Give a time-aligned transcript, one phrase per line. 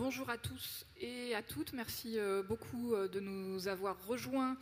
[0.00, 1.74] bonjour à tous et à toutes.
[1.74, 2.16] Merci
[2.48, 4.56] beaucoup de nous avoir rejoints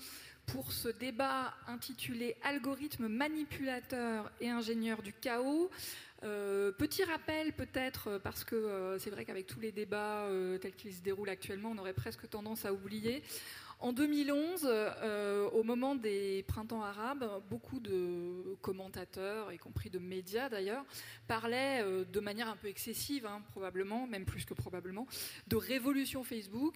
[0.47, 5.71] pour ce débat intitulé Algorithmes manipulateurs et ingénieurs du chaos.
[6.21, 10.27] petit rappel peut-être, parce que c'est vrai qu'avec tous les débats
[10.61, 13.23] tels qu'ils se déroulent actuellement, on aurait presque tendance à oublier.
[13.81, 20.49] En 2011, euh, au moment des printemps arabes, beaucoup de commentateurs, y compris de médias
[20.49, 20.85] d'ailleurs,
[21.29, 25.07] parlaient euh, de manière un peu excessive, hein, probablement, même plus que probablement,
[25.47, 26.75] de révolution Facebook.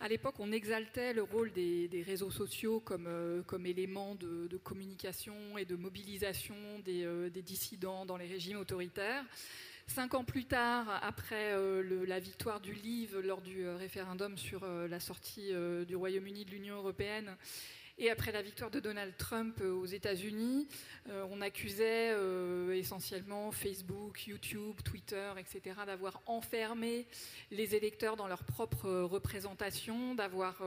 [0.00, 5.66] À l'époque, on exaltait le rôle des, réseaux sociaux comme, euh, élément de, communication et
[5.66, 9.24] de mobilisation des dissidents dans les régimes autoritaires.
[9.88, 14.62] Cinq ans plus tard, après euh, la victoire du Livre lors du euh, référendum sur
[14.62, 15.50] euh, la sortie
[15.86, 17.34] du Royaume-Uni de l'Union européenne,
[17.96, 20.68] et après la victoire de Donald Trump aux États-Unis,
[21.08, 22.14] on accusait
[22.78, 27.08] essentiellement Facebook, YouTube, Twitter, etc., d'avoir enfermé
[27.50, 30.62] les électeurs dans leur propre représentation, d'avoir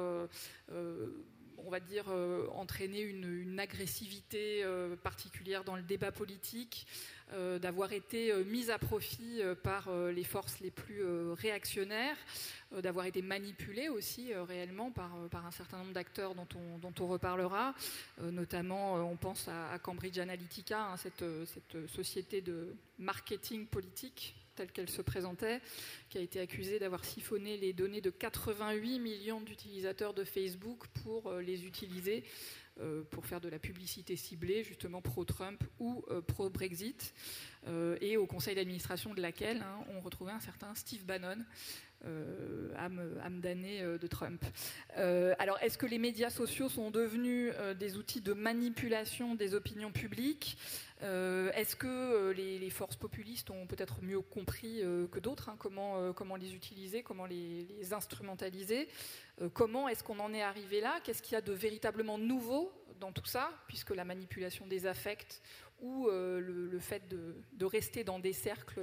[1.66, 2.06] on va dire,
[2.54, 4.66] entraîné une, agressivité
[5.04, 6.86] particulière dans le débat politique,
[7.34, 11.02] euh, d'avoir été euh, mise à profit euh, par les forces les plus
[11.34, 12.17] réactionnaires,
[12.84, 16.48] d'avoir été manipulée aussi réellement par, un certain nombre d'acteurs dont
[17.00, 17.73] on, reparlera.
[18.22, 25.02] notamment, on pense à, Cambridge Analytica, hein, cette société de marketing politique telle qu'elle se
[25.02, 25.59] présentait,
[26.09, 31.34] qui a été accusée d'avoir siphonné les données de 88 millions d'utilisateurs de Facebook pour
[31.34, 32.23] les utiliser
[32.80, 37.14] euh, pour faire de la publicité ciblée, justement pro-Trump ou euh, pro-Brexit,
[37.67, 41.38] euh, et au conseil d'administration de laquelle hein, on retrouvait un certain Steve Bannon,
[42.78, 44.44] âme, âme damnée de Trump.
[44.95, 50.58] alors, est-ce que les médias sociaux sont devenus des outils de manipulation des opinions publiques?
[51.02, 56.53] Est-ce que les, forces populistes ont peut-être mieux compris que d'autres hein, comment, comment les
[56.53, 58.88] utiliser, comment les, instrumentaliser
[59.53, 62.71] Comment est-ce qu'on en est arrivé là Qu'est-ce qu'il y a de véritablement nouveau
[63.02, 65.42] dans tout ça, puisque la manipulation des affects
[65.81, 68.81] ou euh, le, fait de, rester dans des cercles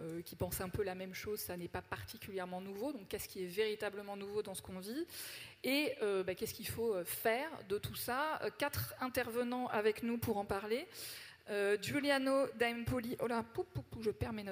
[0.00, 2.92] euh, qui pensent un peu la même chose, ça n'est pas particulièrement nouveau.
[2.92, 5.06] Donc qu'est-ce qui est véritablement nouveau dans ce qu'on vit
[5.64, 8.40] Et euh, bah, qu'est-ce qu'il faut faire de tout ça?
[8.58, 10.86] Quatre intervenants avec nous pour en parler.
[11.80, 13.28] Giuliano D'Aempoli, oh
[14.00, 14.44] je perds mes.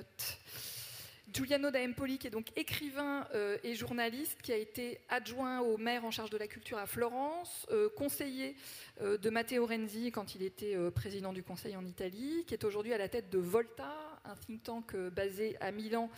[1.33, 6.05] Giuliano D'Aempoli, qui est donc écrivain euh, et journaliste, qui a été adjoint au maire
[6.05, 8.56] en charge de la culture à Florence, euh, conseiller
[9.01, 12.93] euh, de Matteo Renzi quand il était président du Conseil en Italie, qui est aujourd'hui
[12.93, 16.11] à la tête de Volta, un think tank basé à Milan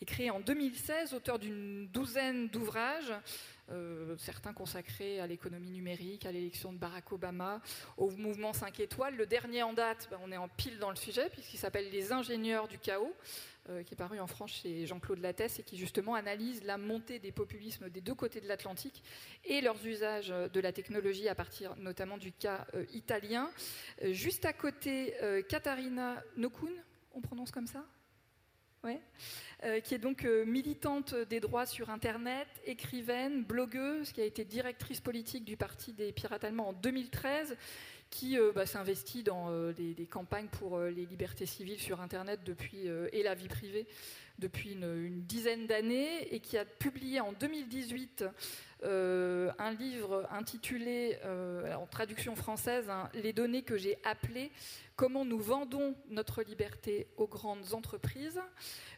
[0.00, 3.12] et créé en 2016, auteur d'une douzaine d'ouvrages.
[4.18, 7.60] Certains consacrés à l'économie numérique, à l'élection de Barack Obama,
[7.96, 9.16] au mouvement 5 étoiles.
[9.16, 12.12] Le dernier en date, ben, on est en pile dans le sujet, puisqu'il s'appelle Les
[12.12, 13.14] ingénieurs du chaos.
[13.70, 17.20] Euh, qui est paru en France chez Jean-Claude Lattès et qui justement analyse la montée
[17.20, 19.04] des populismes des deux côtés de l'Atlantique
[19.44, 23.48] et leurs usages de la technologie à partir notamment du cas euh, italien.
[24.02, 25.14] Euh, juste à côté,
[25.48, 26.72] Katharina Nokun,
[27.14, 27.84] on prononce comme ça?
[28.84, 29.00] Ouais.
[29.82, 35.44] qui est donc militante des droits sur Internet, écrivaine, blogueuse, qui a été directrice politique
[35.44, 37.56] du Parti des Pirates Allemands en 2013,
[38.12, 42.40] qui euh, bah, s'investit dans euh, des, campagnes pour euh, les libertés civiles sur Internet
[42.44, 43.86] depuis, et la vie privée
[44.42, 48.24] depuis une, dizaine d'années et qui a publié en 2018
[48.84, 54.50] un livre intitulé, en traduction française, hein, Les données que j'ai appelées
[54.96, 58.40] Comment nous vendons notre liberté aux grandes entreprises.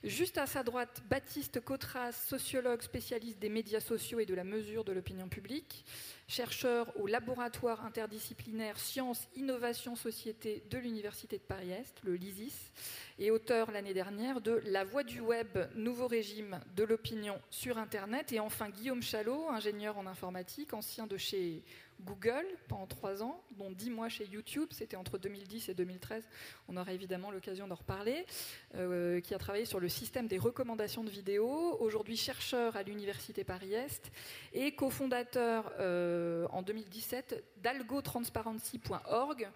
[0.03, 4.85] Juste à sa droite, Baptiste Cotras, sociologue spécialiste des médias sociaux et de la mesure
[4.85, 5.85] de l'opinion publique
[6.27, 12.73] chercheur au laboratoire interdisciplinaire Sciences, Innovation, Société de l'Université de Paris-Est, le LISIS,
[13.19, 18.33] et auteur l'année dernière de La voix du web, nouveau régime de l'opinion sur Internet.
[18.33, 21.63] Et enfin Guillaume Chalot, ingénieur en informatique, ancien de chez
[22.03, 26.29] Google pendant trois ans, dont dix mois chez YouTube, c'était entre 2010 et 2013,
[26.69, 28.27] on aura évidemment l'occasion d'en reparler,
[28.75, 33.45] euh, qui a travaillé sur le système des recommandations de vidéos, aujourd'hui chercheur à l'Université
[33.45, 34.11] Paris-Est
[34.53, 39.49] et cofondateur euh, en 2017 d'algotransparency.org,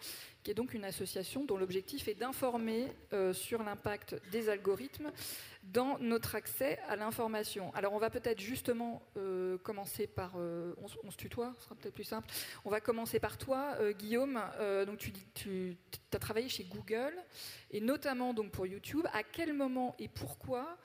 [0.49, 5.13] qui est donc une association dont l'objectif est d'informer euh, sur l'impact des algorithmes
[5.63, 7.71] dans notre accès à l'information.
[7.75, 10.37] Alors on va peut-être justement euh, commencer par...
[10.39, 10.73] Euh,
[11.05, 12.27] on, se tutoie, ce sera peut-être plus simple.
[12.65, 14.41] On va commencer par toi, Guillaume.
[14.87, 15.77] donc tu, tu
[16.15, 17.13] as travaillé chez Google,
[17.71, 19.07] et notamment donc pour YouTube.
[19.13, 20.79] À quel moment et pourquoi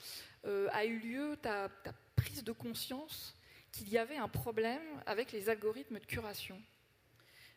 [0.44, 1.70] a eu lieu ta
[2.18, 3.34] prise de conscience
[3.72, 6.62] qu'il y avait un problème avec les algorithmes de curation?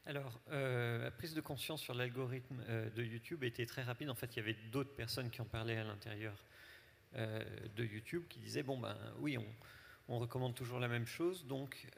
[0.06, 4.08] Alors, euh, la prise de conscience sur l'algorithme euh, de YouTube était très rapide.
[4.08, 6.34] En fait, il y avait d'autres personnes qui en parlaient à l'intérieur
[7.76, 9.46] de YouTube qui disait bon ben oui, on,
[10.08, 11.88] on, recommande toujours la même chose, donc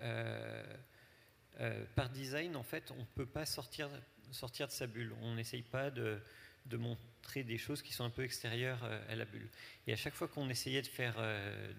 [1.96, 3.88] par design, en fait, on ne peut pas sortir,
[4.30, 5.12] sortir de sa bulle.
[5.22, 6.20] On n'essaye pas de,
[6.66, 9.48] de, montrer des choses qui sont un peu extérieures à la bulle.
[9.88, 11.16] Et à chaque fois qu'on essayait de faire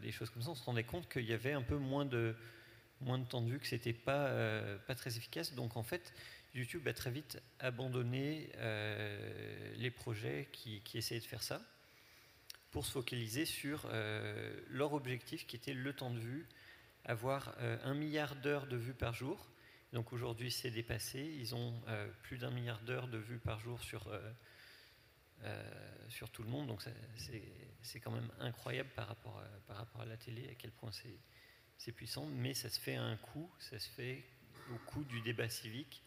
[0.02, 2.36] des choses comme ça, on se rendait compte qu'il y avait un peu moins de,
[3.01, 5.54] moins de temps de vue, que c'était pas, euh, pas très efficace.
[5.54, 6.13] Donc en fait,
[6.54, 11.62] YouTube a très vite abandonné euh, les projets qui, qui, essayaient de faire ça
[12.72, 16.48] pour se focaliser sur euh, leur objectif qui était le temps de vue,
[17.06, 19.50] avoir un milliard d'heures de vues par jour.
[19.94, 21.19] Donc aujourd'hui, c'est dépassé.
[21.40, 21.74] Ils ont
[22.22, 24.12] plus d'un milliard d'heures de vues par jour sur,
[26.10, 26.68] sur tout le monde.
[26.68, 26.84] Donc
[27.81, 30.92] c'est quand même incroyable par rapport, à, par rapport à la télé, à quel point
[30.92, 31.18] c'est
[31.80, 34.22] c'est puissant, mais ça se fait à un coût, ça se fait
[34.72, 36.04] au coût du débat civique,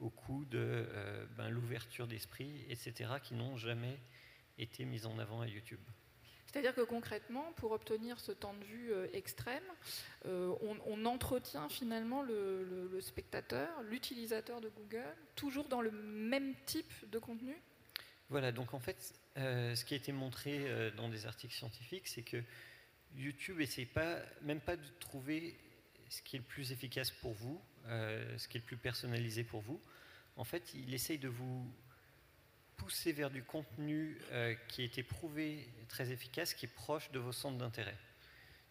[0.00, 3.96] au coût de euh, ben, l'ouverture d'esprit, etc., qui n'ont jamais
[4.58, 5.80] été mis en avant à YouTube.
[6.46, 9.62] C'est-à-dire que concrètement, pour obtenir ce temps de vue euh, extrême,
[10.26, 10.52] euh,
[10.84, 17.56] on, entretient finalement le, spectateur, l'utilisateur de Google, toujours dans le même type de contenu?
[18.30, 22.42] Voilà, donc en fait, ce qui a été montré dans des articles scientifiques, c'est que
[23.16, 25.56] YouTube essaie pas, même pas de trouver
[26.08, 29.44] ce qui est le plus efficace pour vous, euh, ce qui est le plus personnalisé
[29.44, 29.80] pour vous.
[30.36, 31.72] En fait, il essaye de vous
[32.76, 37.18] pousser vers du contenu euh, qui a été prouvé très efficace, qui est proche de
[37.18, 37.96] vos centres d'intérêt.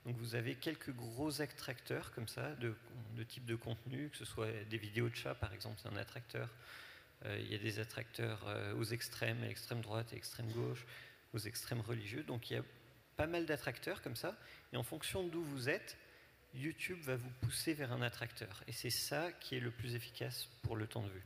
[0.05, 2.75] Donc vous avez quelques gros attracteurs comme ça, de,
[3.23, 6.49] type de contenu, que ce soit des vidéos de chats par exemple, c'est un attracteur.
[7.25, 8.45] Euh, il y a des attracteurs
[8.77, 10.85] aux extrêmes, à l'extrême droite et extrême gauche,
[11.33, 12.23] aux extrêmes religieux.
[12.23, 12.63] Donc il y a
[13.15, 14.35] pas mal d'attracteurs comme ça,
[14.71, 15.97] et en fonction d'où vous êtes,
[16.55, 18.63] YouTube va vous pousser vers un attracteur.
[18.67, 21.23] Et c'est ça qui est le plus efficace pour le temps de vue.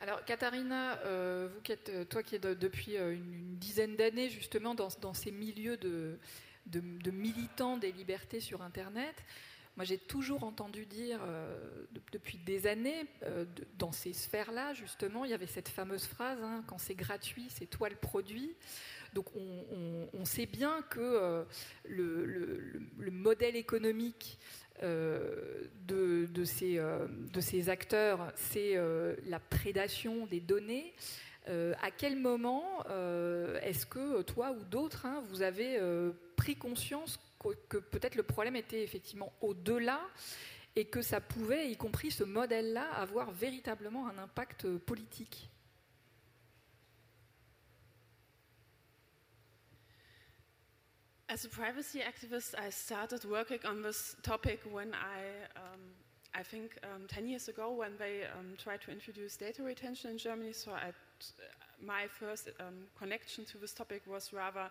[0.00, 1.48] Alors, Katharina, euh,
[1.88, 6.18] euh, toi qui êtes depuis euh, une, dizaine d'années justement dans, ces milieux de,
[7.10, 9.14] militants des libertés sur Internet,
[9.76, 11.20] moi j'ai toujours entendu dire
[12.12, 13.06] depuis des années,
[13.78, 17.66] dans ces sphères-là, justement, il y avait cette fameuse phrase hein, quand c'est gratuit, c'est
[17.66, 18.56] toi le produit.
[19.16, 21.44] Donc on, sait bien que euh,
[21.88, 24.38] le, modèle économique
[24.82, 28.76] euh, de, ces, euh, de, ces, acteurs, c'est
[29.26, 30.92] la prédation des données.
[31.46, 32.84] à quel moment
[33.62, 35.80] est-ce que toi ou d'autres, hein, vous avez
[36.46, 37.18] pris conscience
[37.68, 40.00] que peut-être le problème était effectivement au-delà
[40.76, 45.50] et que ça pouvait, y compris ce modèle-là, avoir véritablement un impact politique
[51.28, 55.24] As a privacy activist, I started working on this topic when I,
[55.56, 55.80] um,
[56.32, 60.18] I think, um, 10 years ago when they um, tried to introduce data retention in
[60.18, 60.52] Germany.
[60.52, 60.92] So I,
[61.84, 64.70] my first um, connection to this topic was rather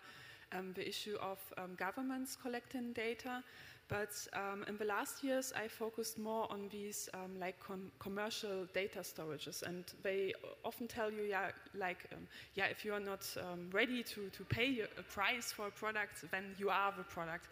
[0.52, 3.42] um, the issue of um, governments collecting data.
[3.88, 8.66] But um, in the last years, I focused more on these um, like com commercial
[8.74, 10.34] data storages, and they
[10.64, 14.44] often tell you, yeah, like, um, yeah, if you are not um, ready to, to
[14.44, 17.46] pay a price for a product, then you are the product.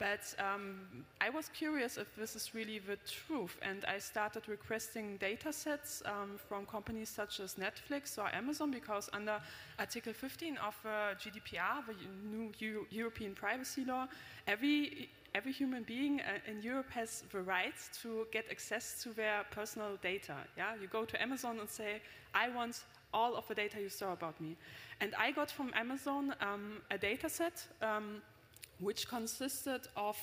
[0.00, 0.80] But um,
[1.20, 6.02] I was curious if this is really the truth, and I started requesting data sets
[6.06, 9.38] um, from companies such as Netflix or Amazon because under
[9.78, 11.94] Article 15 of uh, GDPR, the
[12.30, 14.08] new Euro European privacy law,
[14.46, 19.44] every every human being uh, in Europe has the right to get access to their
[19.50, 20.36] personal data.
[20.56, 22.00] Yeah, you go to Amazon and say,
[22.34, 24.56] "I want all of the data you store about me,"
[25.00, 28.22] and I got from Amazon um, a data set um,
[28.80, 30.16] which consisted of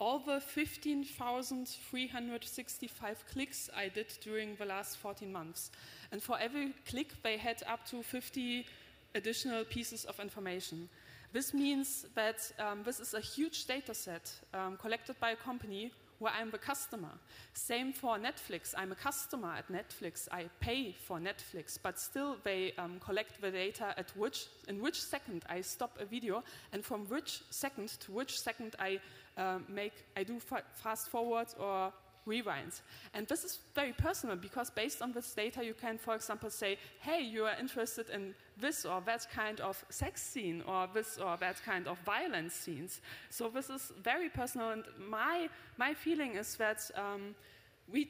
[0.00, 5.72] all the 15,365 clicks I did during the last 14 months.
[6.12, 8.64] And for every click, they had up to 50
[9.14, 10.88] additional pieces of information.
[11.32, 15.92] This means that um, this is a huge data set um, collected by a company
[16.18, 17.10] where I'm the customer.
[17.52, 18.74] Same for Netflix.
[18.76, 20.26] I'm a customer at Netflix.
[20.32, 25.00] I pay for Netflix, but still they um, collect the data at which, in which
[25.00, 26.42] second I stop a video
[26.72, 28.98] and from which second to which second I
[29.36, 31.92] uh, make, I do fa fast forward or
[32.26, 32.80] rewinds.
[33.14, 36.78] And this is very personal because based on this data, you can, for example, say,
[37.00, 41.36] hey, you are interested in this or that kind of sex scene or this or
[41.38, 43.00] that kind of violence scenes.
[43.30, 44.70] So this is very personal.
[44.70, 47.34] And my, my feeling is that um,
[47.90, 48.08] we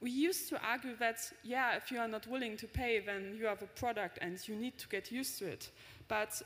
[0.00, 3.46] we used to argue that, yeah, if you are not willing to pay, then you
[3.46, 5.70] have a product and you need to get used to it.
[6.08, 6.42] But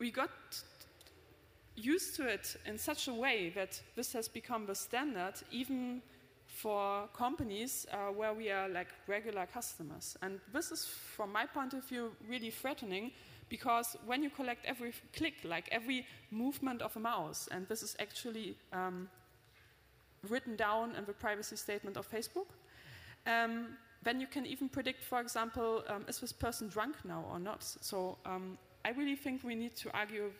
[0.00, 0.30] we got
[1.76, 6.02] used to it in such a way that this has become the standard even
[6.62, 10.16] for companies uh, where we are like regular customers.
[10.22, 13.12] And this is, from my point of view, really threatening
[13.48, 17.96] because when you collect every click, like every movement of a mouse, and this is
[18.00, 19.08] actually um,
[20.28, 22.48] written down in the privacy statement of Facebook,
[23.26, 27.38] um, then you can even predict, for example, um, is this person drunk now or
[27.38, 27.62] not?
[27.62, 30.30] So um, I really think we need to argue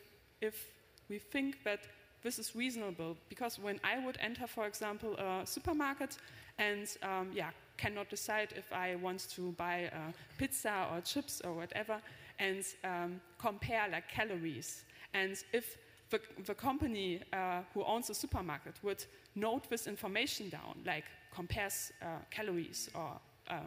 [0.41, 0.67] if
[1.09, 1.79] we think that
[2.21, 6.17] this is reasonable, because when I would enter, for example, a supermarket
[6.57, 11.53] and um, yeah, cannot decide if I want to buy uh, pizza or chips or
[11.53, 12.01] whatever,
[12.39, 14.83] and um, compare like calories,
[15.13, 15.77] and if
[16.09, 21.91] the, the company uh, who owns the supermarket would note this information down, like compares
[22.01, 23.11] uh, calories or
[23.49, 23.59] uh,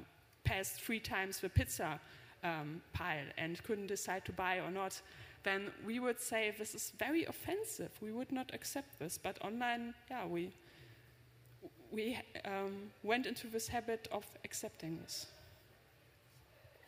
[0.45, 2.01] passed three times the pizza
[2.43, 5.01] um, pile and couldn't decide to buy or not,
[5.45, 7.91] then we would say this is very offensive.
[8.01, 9.19] We would not accept this.
[9.19, 10.53] But online, yeah, we
[11.93, 15.27] we um, went into this habit of accepting this.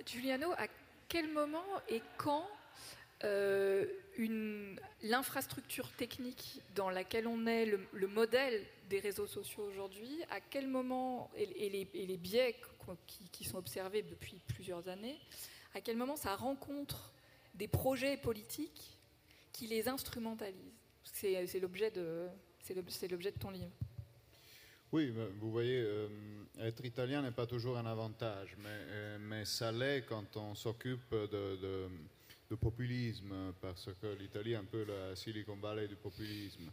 [0.07, 0.69] Giuliano, à
[1.09, 2.47] quel moment et quand
[3.25, 3.87] euh,
[5.03, 10.69] l'infrastructure technique dans laquelle on est, le, le modèle des réseaux sociaux aujourd'hui, à quel
[10.69, 12.57] moment, et, et, les, et les, biais
[13.07, 15.19] qui, qui, sont observés depuis plusieurs années,
[15.75, 17.14] à quel moment ça rencontre
[17.55, 18.99] des projets politiques
[19.53, 20.73] qui les instrumentalisent
[21.05, 22.29] C'est l'objet de,
[23.39, 23.71] ton livre.
[24.93, 26.09] Oui, vous voyez, euh,
[26.61, 31.89] être italien n'est pas toujours un avantage, mais, euh, ça l'est quand on s'occupe de,
[32.61, 36.71] populisme, parce que l'Italie est un peu la Silicon Valley du populisme.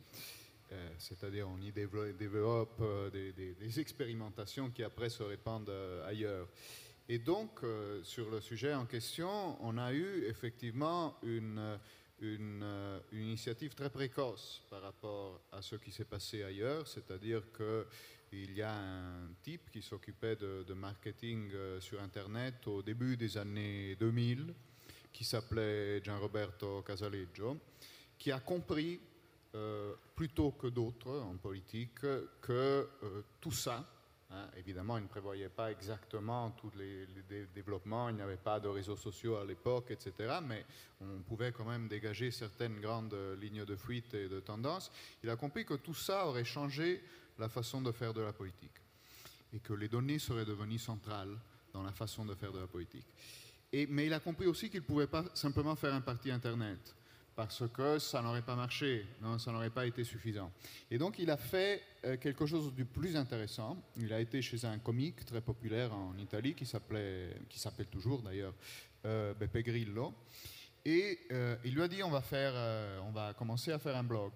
[0.71, 6.47] Euh, c'est-à-dire on y développe euh, des, expérimentations qui après se répandent euh, ailleurs.
[7.09, 11.79] Et donc, euh, sur le sujet en question, on a eu effectivement une,
[12.21, 12.63] une,
[13.11, 18.61] une initiative très précoce par rapport à ce qui s'est passé ailleurs, c'est-à-dire qu'il y
[18.61, 24.53] a un type qui s'occupait de, marketing euh, sur Internet au début des années 2000,
[25.11, 27.57] qui s'appelait Gianroberto Casaleggio,
[28.17, 28.99] qui a compris
[29.53, 33.85] euh, plutôt que d'autres en politique que euh, tout ça,
[34.31, 37.05] hein, évidemment, il ne prévoyait pas exactement tous les,
[37.53, 40.65] développements, il n'y avait pas de réseaux sociaux à l'époque, etc., mais
[41.01, 44.91] on pouvait quand même dégager certaines grandes lignes de fuite et de tendance.
[45.23, 47.03] Il a compris que tout ça aurait changé
[47.39, 48.81] la façon de faire de la politique
[49.53, 51.37] et que les données seraient devenues centrales
[51.73, 53.07] dans la façon de faire de la politique.
[53.89, 56.95] Mais il a compris aussi qu'il ne pouvait pas simplement faire un parti Internet
[57.41, 60.51] parce que ça n'aurait pas marché, non, ça n'aurait pas été suffisant.
[60.91, 63.83] Et donc il a fait euh, quelque chose du plus intéressant.
[63.97, 68.21] Il a été chez un comique très populaire en Italie qui s'appelait, qui s'appelle toujours
[68.21, 68.53] d'ailleurs
[69.07, 70.13] euh, Beppe Grillo,
[70.85, 72.53] et euh, il lui a dit on va faire,
[73.07, 74.33] on va commencer à faire un blog.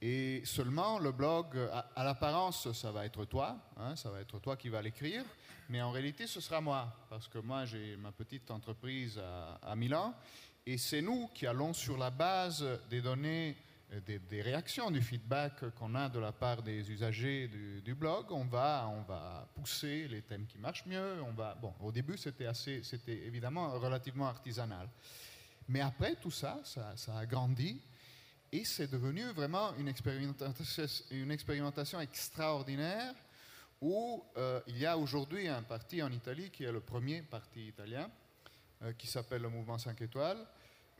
[0.00, 1.58] Et seulement le blog,
[1.96, 5.24] à, l'apparence, ça va être toi, hein, ça va être toi qui vas l'écrire,
[5.68, 9.20] mais en réalité ce sera moi, parce que moi j'ai ma petite entreprise
[9.60, 10.14] à Milan.
[10.70, 13.56] Et c'est nous qui allons sur la base des données,
[14.06, 17.48] des, des réactions, du feedback qu'on a de la part des usagers
[17.82, 21.22] du, blog, on va, on va pousser les thèmes qui marchent mieux.
[21.22, 24.90] On va, bon, au début, c'était assez, c'était évidemment relativement artisanal.
[25.70, 27.80] Mais après tout ça, ça, ça a grandi
[28.52, 33.14] et c'est devenu vraiment une expérimentation, une expérimentation extraordinaire
[33.80, 37.68] où euh, il y a aujourd'hui un parti en Italie qui est le premier parti
[37.68, 38.10] italien
[38.82, 40.38] euh, qui s'appelle le Mouvement 5 étoiles,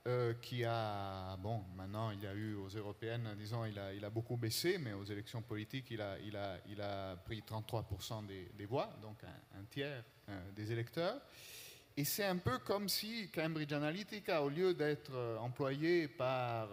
[0.08, 4.02] euh, qui a, bon, maintenant il y a eu aux européennes, disons, il a, il
[4.02, 8.24] a beaucoup baissé, mais aux élections politiques, il a, il a, il a pris 33%
[8.26, 11.20] des, des, voix, donc un, tiers euh, des électeurs.
[11.94, 16.70] Et c'est un peu comme si Cambridge Analytica, au lieu d'être euh, employé par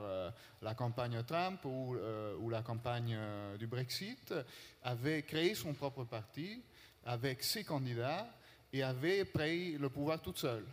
[0.62, 1.98] la campagne Trump ou,
[2.40, 3.18] ou la campagne
[3.60, 4.34] du Brexit,
[4.82, 6.64] avait créé son propre parti
[7.04, 8.30] avec ses candidats
[8.72, 10.66] et avait pris le pouvoir toute seule.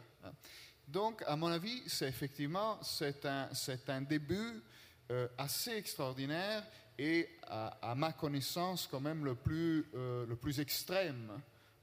[0.88, 3.48] Donc, à mon avis, c'est effectivement c'est un,
[3.88, 4.62] un, début
[5.10, 6.64] euh, assez extraordinaire
[6.98, 11.30] et, à, ma connaissance, quand même le plus, euh, le plus extrême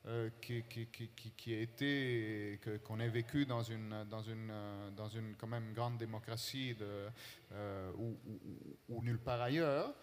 [0.08, 4.54] euh, qui, qui, qui, qui, a été, qu'on ait vécu dans une, dans une,
[4.96, 6.76] dans une quand même grande démocratie
[7.98, 9.94] ou, nulle part ailleurs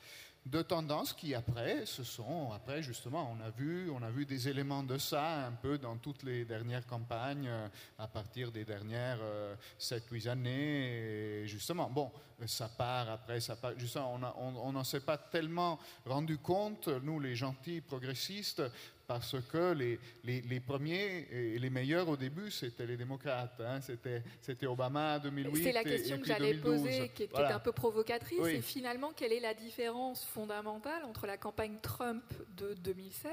[0.46, 4.48] de tendances qui après ce sont après justement on a vu on a vu des
[4.48, 9.18] éléments de ça un peu dans toutes les dernières campagnes euh, à partir des dernières
[9.20, 11.42] euh, 7 8 années.
[11.42, 12.12] Et justement bon
[12.46, 17.34] ça part après ça part justement on n'en s'est pas tellement rendu compte nous les
[17.34, 18.62] gentils progressistes
[19.06, 23.60] parce que les, les, premiers et les meilleurs au début, c'était les démocrates.
[23.60, 23.80] Hein.
[23.80, 25.62] C'était, Obama 2008.
[25.62, 28.46] C'est la question que j'allais poser, qui est, un peu provocatrice.
[28.46, 32.24] Et finalement, quelle est la différence fondamentale entre la campagne Trump
[32.56, 33.30] de 2016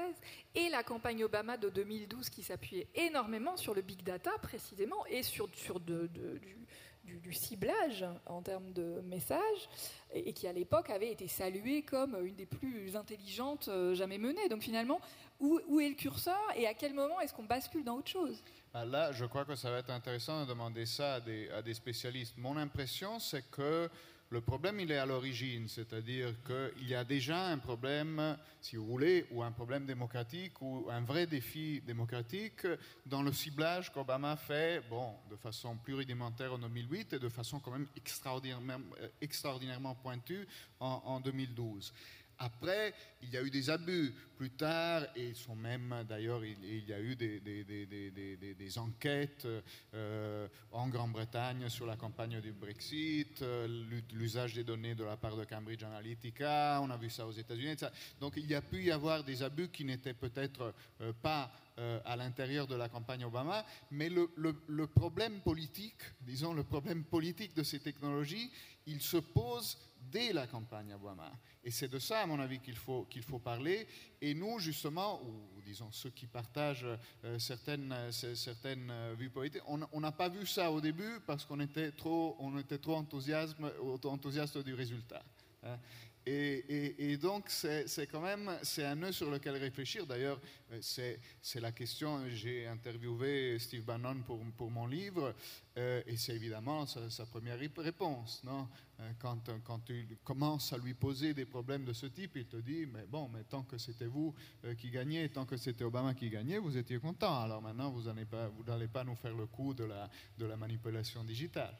[0.54, 5.22] et la campagne Obama de 2012, qui s'appuyait énormément sur le big data précisément et
[5.22, 6.56] sur, sur de, du,
[7.04, 9.68] du, ciblage en termes de messages
[10.12, 14.48] et, qui à l'époque avait été saluée comme une des plus intelligentes euh, jamais menées.
[14.48, 15.00] Donc finalement,
[15.40, 18.42] où, est le curseur et à quel moment est-ce qu'on bascule dans autre chose?
[18.72, 22.34] Ah, Là, je crois que ça va être intéressant de demander ça à des, spécialistes.
[22.38, 23.88] Mon impression, c'est que
[24.30, 28.86] le problème, il est à l'origine, c'est-à-dire qu'il y a déjà un problème, si vous
[28.86, 32.66] voulez, ou un problème démocratique, ou un vrai défi démocratique
[33.06, 37.70] dans le ciblage qu'Obama fait, bon, de façon pluridimentaire en 2008 et de façon quand
[37.70, 40.48] même extraordinairement, euh, extraordinairement pointue
[40.80, 41.92] en 2012.
[42.38, 46.92] Après, il y a eu des abus plus tard, et sont même, d'ailleurs, il, y
[46.92, 49.46] a eu des, enquêtes
[49.94, 53.68] euh, en Grande-Bretagne sur la campagne du Brexit, euh,
[54.12, 57.76] l'usage des données de la part de Cambridge Analytica, on a vu ça aux États-Unis.
[58.20, 61.50] Donc il y a pu y avoir des abus qui n'étaient peut-être euh, pas
[62.04, 67.52] à l'intérieur de la campagne Obama, mais le, le, problème politique, disons le problème politique
[67.56, 68.48] de ces technologies,
[68.86, 69.76] il se pose
[70.10, 71.32] dès la campagne Obama.
[71.62, 73.86] Et c'est de ça, à mon avis, qu'il faut, qu'il faut parler.
[74.20, 76.86] Et nous, justement, ou, disons ceux qui partagent
[77.24, 81.44] euh, certaines, euh, certaines euh, vues politiques, on n'a pas vu ça au début parce
[81.44, 82.38] qu'on était trop,
[82.78, 82.96] trop
[84.10, 85.22] enthousiaste du résultat.
[85.62, 85.78] Hein.
[86.26, 90.06] Et, donc, c'est quand même c'est un nœud sur lequel réfléchir.
[90.06, 90.40] D'ailleurs,
[90.80, 91.20] c'est
[91.60, 95.34] la question, j'ai interviewé Steve Bannon pour, pour mon livre,
[95.76, 98.42] et c'est évidemment sa, première réponse.
[98.44, 98.68] Non?
[99.00, 102.56] Euh, quand, quand tu commences à lui poser des problèmes de ce type, il te
[102.56, 104.32] dit, mais bon, mais tant que c'était vous
[104.64, 107.42] euh, qui gagnez, tant que c'était Obama qui gagnait, vous étiez content.
[107.42, 108.50] Alors maintenant, vous n'allez pas,
[108.92, 111.74] pas nous faire le coup de la, de la manipulation digitale.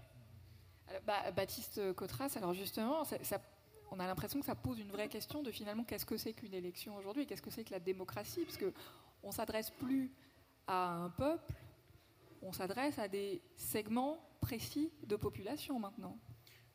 [1.06, 3.40] Baptiste Cotras, alors justement, ça,
[3.94, 6.54] on a l'impression que ça pose une vraie question de finalement qu'est-ce que c'est qu'une
[6.54, 10.10] élection aujourd'hui, qu'est-ce que c'est que la démocratie, parce qu'on ne s'adresse plus
[10.66, 11.52] à un peuple,
[12.42, 16.18] on s'adresse à des segments précis de population maintenant.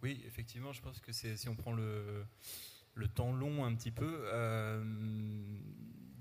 [0.02, 2.26] Oui, effectivement, je pense que si on prend le,
[3.16, 4.82] temps long un petit peu, euh,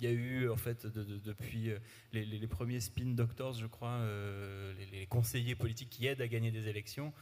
[0.01, 1.79] il y a eu en fait depuis euh,
[2.13, 6.51] les, les, premiers spin doctors, je crois, euh, les, conseillers politiques qui aident à gagner
[6.51, 7.13] des élections,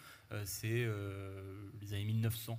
[0.44, 0.86] c'est
[1.80, 2.58] les années 1900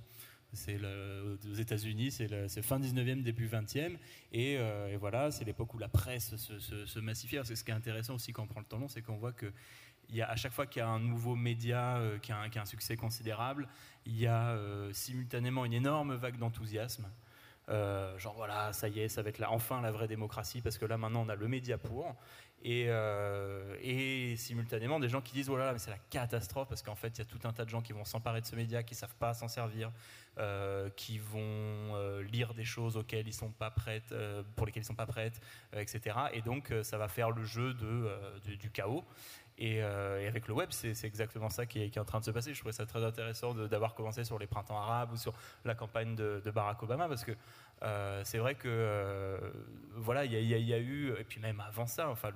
[0.52, 3.96] c'est aux États-Unis, c'est fin 19e, début 20e,
[4.32, 7.36] et, et voilà, c'est l'époque où la presse se, se, se massifie.
[7.44, 9.52] ce qui est intéressant aussi quand on prend le temps long, c'est qu'on voit que
[10.10, 12.40] il y a, à chaque fois qu'il y a un nouveau média euh, qui, a
[12.40, 13.68] un, succès considérable,
[14.06, 17.08] il y a euh, simultanément une énorme vague d'enthousiasme.
[17.68, 20.78] Euh, genre voilà, ça y est, ça va être là, enfin la vraie démocratie, parce
[20.78, 22.16] que là maintenant on a le média pour.
[22.62, 22.88] Et,
[23.82, 27.18] et simultanément des gens qui disent voilà, mais c'est la catastrophe, parce qu'en fait il
[27.18, 29.14] y a tout un tas de gens qui vont s'emparer de ce média, qui savent
[29.14, 29.92] pas s'en servir,
[30.96, 34.12] qui vont lire des choses auxquelles ils sont pas prêtes,
[34.56, 35.40] pour lesquelles ils sont pas prêtes,
[35.72, 36.16] etc.
[36.32, 37.74] Et donc ça va faire le jeu
[38.44, 39.04] du chaos.
[39.60, 42.54] Euh, et, avec le web, c'est exactement ça qui est, en train de se passer.
[42.54, 46.14] Je trouvais ça très intéressant d'avoir commencé sur les printemps arabes ou sur la campagne
[46.14, 47.32] de, Barack Obama, parce que
[47.82, 49.38] euh, c'est vrai que euh,
[49.94, 52.30] voilà, il y, a eu, et puis même avant ça, enfin,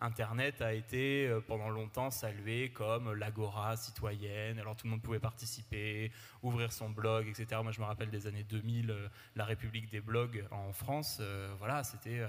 [0.00, 4.58] Internet a été pendant longtemps salué comme l'agora citoyenne.
[4.58, 7.60] Alors tout le monde pouvait participer, ouvrir son blog, etc.
[7.62, 8.94] Moi, je me rappelle des années 2000,
[9.36, 11.22] la République des blogs en France.
[11.58, 12.22] voilà, c'était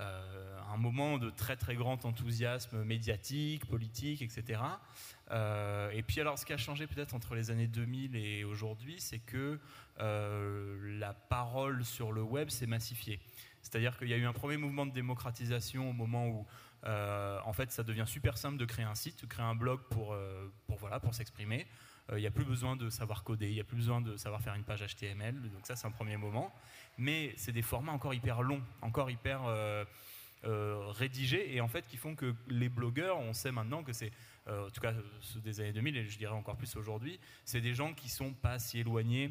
[0.00, 4.60] euh, un moment de très très grand enthousiasme médiatique, politique, etc.
[5.32, 9.00] Euh, et puis alors ce qui a changé peut-être entre les années 2000 et aujourd'hui,
[9.00, 9.58] c'est que
[9.98, 13.18] euh, la parole sur le web s'est massifiée.
[13.62, 16.46] C'est-à-dire qu'il y a eu un premier mouvement de démocratisation au moment où
[16.84, 20.16] en fait ça devient super simple de créer un site, de créer un blog pour,
[20.68, 21.66] pour, voilà, pour s'exprimer.
[22.12, 24.40] Il n'y a plus besoin de savoir coder, il n'y a plus besoin de savoir
[24.40, 25.34] faire une page HTML.
[25.50, 26.54] Donc ça, c'est un premier moment
[26.98, 29.84] mais c'est des formats encore hyper longs, encore hyper euh,
[30.44, 34.10] euh, rédigés, et en fait qui font que les blogueurs, on sait maintenant que c'est,
[34.48, 37.60] euh, en tout cas ceux des années 2000, et je dirais encore plus aujourd'hui, c'est
[37.60, 39.30] des gens qui sont pas si éloignés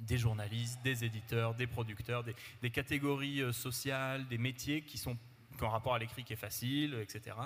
[0.00, 5.16] des journalistes, des éditeurs, des producteurs, des, catégories sociales, des métiers qui sont
[5.60, 7.36] en rapport à l'écrit qui est facile, etc.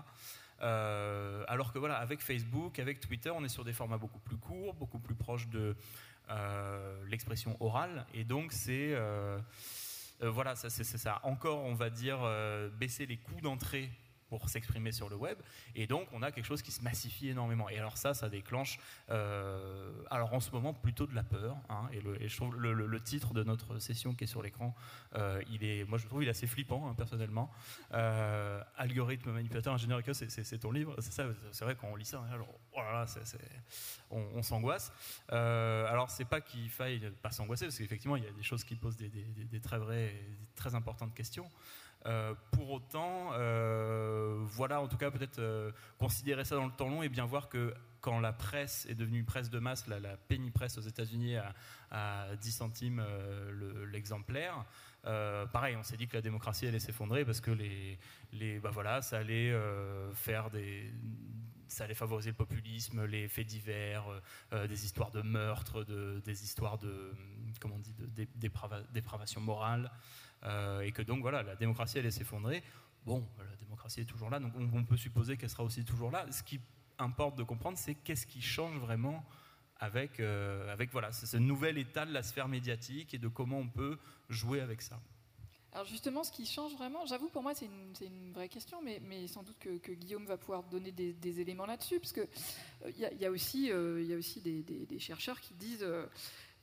[0.60, 4.72] alors que voilà, avec Facebook, avec Twitter, on est sur des formats beaucoup plus courts,
[4.74, 5.76] beaucoup plus proches de,
[7.08, 8.06] l'expression orale.
[8.14, 8.92] Et donc, c'est.
[8.92, 9.38] Euh,
[10.22, 11.20] euh, voilà, ça, c'est ça.
[11.22, 12.18] Encore, on va dire,
[12.78, 13.90] baisser les coûts d'entrée
[14.28, 15.38] pour s'exprimer sur le web.
[15.74, 17.68] Et donc, on a quelque chose qui se massifie énormément.
[17.68, 18.78] Et alors ça, ça déclenche,
[19.10, 21.56] euh, alors en ce moment, plutôt de la peur.
[21.68, 21.88] Hein.
[21.92, 24.74] et, le, je trouve le, titre de notre session qui est sur l'écran,
[25.14, 27.50] euh, il est, moi je trouve il est assez flippant, hein, personnellement.
[27.92, 30.94] Euh, algorithme, manipulateur, ingénieur, c'est ton livre.
[30.98, 32.80] C'est ça, c'est vrai quand on lit ça, alors, oh
[34.10, 34.92] on, s'angoisse.
[35.28, 38.74] alors c'est pas qu'il faille pas s'angoisser, parce qu'effectivement, il y a des choses qui
[38.76, 40.14] posent des, très vraies,
[40.54, 41.48] très importantes questions.
[42.52, 43.32] Pour autant,
[44.58, 47.48] voilà, en tout cas, peut-être euh, considérer ça dans le temps long et bien voir
[47.48, 51.36] que quand la presse est devenue presse de masse, la, penny press aux États-Unis
[51.90, 53.04] à, 10 centimes
[53.90, 54.64] l'exemplaire,
[55.02, 59.18] pareil, on s'est dit que la démocratie allait s'effondrer parce que les, bah voilà, ça
[59.18, 59.52] allait
[60.14, 60.92] faire des,
[61.66, 64.04] ça allait favoriser le populisme, les faits divers,
[64.52, 67.12] des histoires de meurtres, de, des histoires de,
[67.60, 68.28] comment on dit, de
[68.92, 69.90] dépravation morale.
[70.44, 72.62] Euh, et que donc voilà, la démocratie allait s'effondrer.
[73.08, 76.30] Bon, la démocratie est toujours là, donc on, peut supposer qu'elle sera aussi toujours là.
[76.30, 76.60] Ce qui
[76.98, 79.24] importe de comprendre, c'est qu'est-ce qui change vraiment
[79.80, 83.66] avec, euh, avec voilà, ce nouvel état de la sphère médiatique et de comment on
[83.66, 83.96] peut
[84.28, 85.00] jouer avec ça.
[85.72, 89.00] Alors justement, ce qui change vraiment, j'avoue pour moi c'est une, une, vraie question, mais,
[89.02, 92.28] mais sans doute que, Guillaume va pouvoir donner des, éléments là-dessus, parce qu'il
[92.84, 95.86] euh, il y, a aussi, il y a aussi des, chercheurs qui disent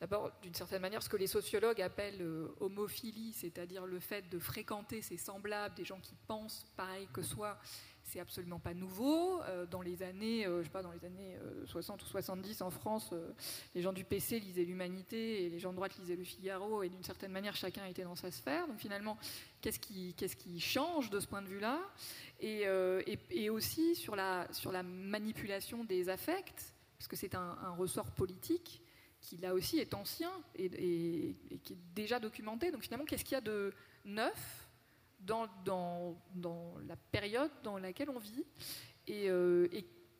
[0.01, 4.39] D'abord, d'une certaine manière, ce que les sociologues appellent euh, homophilie, c'est-à-dire le fait de
[4.39, 7.57] fréquenter ses semblables, des gens qui pensent pareil que soi,
[8.03, 9.41] c'est absolument pas nouveau.
[9.43, 12.71] Euh, dans les années, euh, je sais pas, dans les années 60 ou 70 en
[12.71, 13.13] France,
[13.73, 16.89] les gens du PC lisaient l'Humanité et les gens de droite lisaient le Figaro, et
[16.89, 18.67] d'une certaine manière, chacun était dans sa sphère.
[18.67, 19.17] Donc finalement,
[19.61, 21.79] qu'est-ce qui, change de ce point de vue-là?
[22.41, 24.49] Et, aussi sur la,
[24.83, 28.81] manipulation des affects, parce que c'est un ressort politique
[29.25, 30.69] qui là aussi est ancien et,
[31.63, 32.71] qui est déjà documenté.
[32.71, 33.73] Donc finalement, qu'est-ce qu'il y a de
[34.05, 34.69] neuf
[35.19, 35.49] dans,
[36.87, 38.45] la période dans laquelle on vit
[39.07, 39.67] et, euh,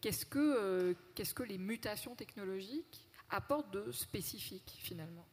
[0.01, 5.27] qu'est-ce que, euh, qu'est-ce que les mutations technologiques apportent de spécifique finalement?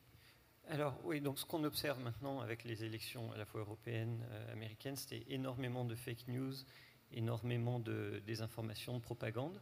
[0.69, 4.53] Alors oui, donc ce qu'on observe maintenant avec les élections à la fois européennes, euh,
[4.53, 6.55] américaines, c'est énormément de fake news,
[7.11, 9.61] énormément de désinformation, de propagande.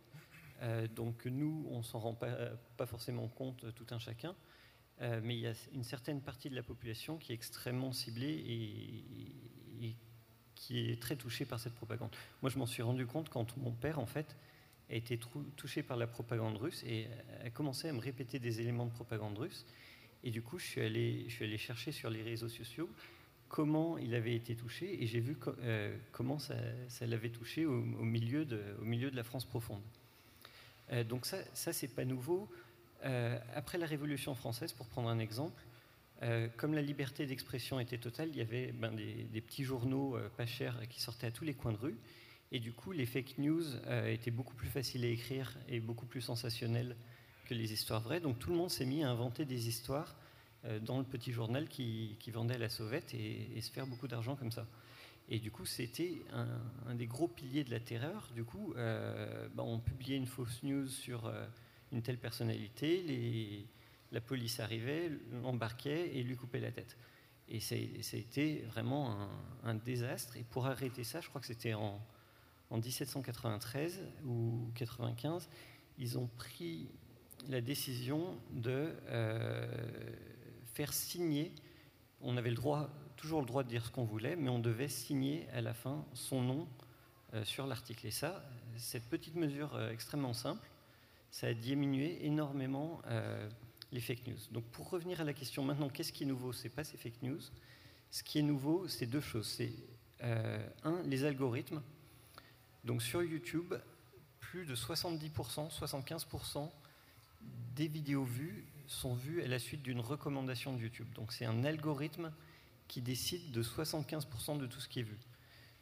[0.62, 4.34] Euh, donc nous, on s'en rend pas, forcément compte tout un chacun,
[5.00, 8.44] euh, mais il y a une certaine partie de la population qui est extrêmement ciblée
[8.46, 9.96] et,
[10.54, 12.14] qui est très touchée par cette propagande.
[12.42, 14.36] Moi, je m'en suis rendu compte quand mon père, en fait,
[14.90, 15.18] a été
[15.56, 17.08] touché par la propagande russe et
[17.42, 19.64] a commencé à me répéter des éléments de propagande russe.
[20.22, 22.90] Et du coup, je suis allé, chercher sur les réseaux sociaux
[23.48, 26.54] comment il avait été touché et j'ai vu euh, comment ça,
[27.00, 29.82] l'avait touché au milieu de la France profonde.
[30.92, 32.48] Euh, donc ça, ça c'est pas nouveau.
[33.04, 35.62] Euh, après la Révolution française, pour prendre un exemple,
[36.22, 40.46] euh, comme la liberté d'expression était totale, il y avait ben, des, petits journaux pas
[40.46, 41.96] chers qui sortaient à tous les coins de rue.
[42.52, 43.62] Et du coup, les fake news
[44.08, 46.96] étaient beaucoup plus faciles à écrire et beaucoup plus sensationnelles
[47.44, 48.18] que les histoires vraies.
[48.18, 50.16] Donc tout le monde s'est mis à inventer des histoires
[50.82, 54.34] dans le petit journal qui, vendait à la sauvette et, et se faire beaucoup d'argent
[54.34, 54.66] comme ça.
[55.30, 58.30] Et du coup, c'était un, des gros piliers de la terreur.
[58.34, 61.46] Du coup, euh, bah, on publiait une fausse news sur euh,
[61.92, 63.66] une telle personnalité,
[64.10, 65.10] la police arrivait,
[65.42, 66.96] l'embarquait et lui coupait la tête.
[67.48, 69.28] Et ça, a été vraiment
[69.62, 70.36] un, désastre.
[70.36, 72.00] Et pour arrêter ça, je crois que c'était en,
[72.72, 75.48] 1793 ou 95,
[75.98, 76.88] ils ont pris
[77.48, 79.66] la décision de euh,
[80.74, 81.52] faire signer,
[82.20, 84.88] on avait le droit toujours le droit de dire ce qu'on voulait, mais on devait
[84.88, 86.66] signer à la fin son nom
[87.34, 88.06] euh, sur l'article.
[88.06, 88.42] Et ça,
[88.76, 90.66] cette petite mesure euh, extrêmement simple,
[91.30, 93.48] ça a diminué énormément euh,
[93.92, 94.38] les fake news.
[94.52, 96.52] Donc pour revenir à la question maintenant, qu'est-ce qui est nouveau?
[96.54, 97.40] C'est pas ces fake news.
[98.10, 99.46] Ce qui est nouveau, c'est deux choses.
[99.46, 99.72] C'est
[100.22, 101.82] un, les algorithmes.
[102.84, 103.74] Donc sur YouTube,
[104.40, 106.70] plus de 70%, 75%
[107.76, 111.06] des vidéos vues sont vues à la suite d'une recommandation de YouTube.
[111.14, 112.32] Donc c'est un algorithme
[112.90, 115.16] qui décide de 75% de tout ce qui est vu.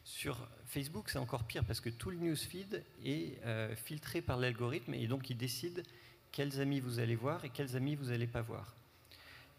[0.03, 4.93] Sur Facebook, c'est encore pire parce que tout le newsfeed est euh, filtré par l'algorithme
[4.93, 5.83] et donc il décide
[6.31, 8.75] quels amis vous allez voir et quels amis vous n'allez pas voir.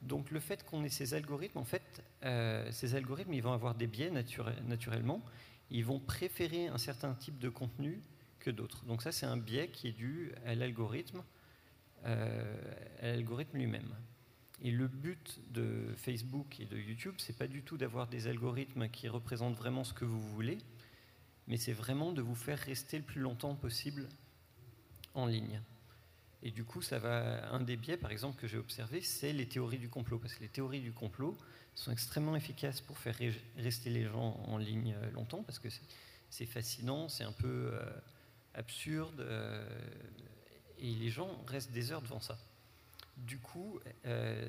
[0.00, 3.74] Donc le fait qu'on ait ces algorithmes, en fait, euh, ces algorithmes, ils vont avoir
[3.74, 5.20] des biais naturellement.
[5.72, 8.00] Ils vont préférer un certain type de contenu
[8.38, 8.84] que d'autres.
[8.84, 11.24] Donc ça, c'est un biais qui est dû à l'algorithme,
[12.06, 12.54] euh,
[13.02, 13.92] à l'algorithme lui-même.
[14.62, 18.88] Et le but de Facebook et de YouTube, c'est pas du tout d'avoir des algorithmes
[18.90, 20.58] qui représentent vraiment ce que vous voulez,
[21.48, 24.06] mais c'est vraiment de vous faire rester le plus longtemps possible
[25.14, 25.62] en ligne.
[26.42, 27.50] Et du coup, ça va.
[27.52, 30.40] Un des biais, par exemple, que j'ai observé, c'est les théories du complot, parce que
[30.40, 31.36] les théories du complot
[31.74, 33.16] sont extrêmement efficaces pour faire
[33.56, 35.68] rester les gens en ligne longtemps, parce que
[36.28, 37.72] c'est fascinant, c'est un peu
[38.54, 39.26] absurde,
[40.78, 42.38] et les gens restent des heures devant ça.
[43.20, 43.80] Du coup,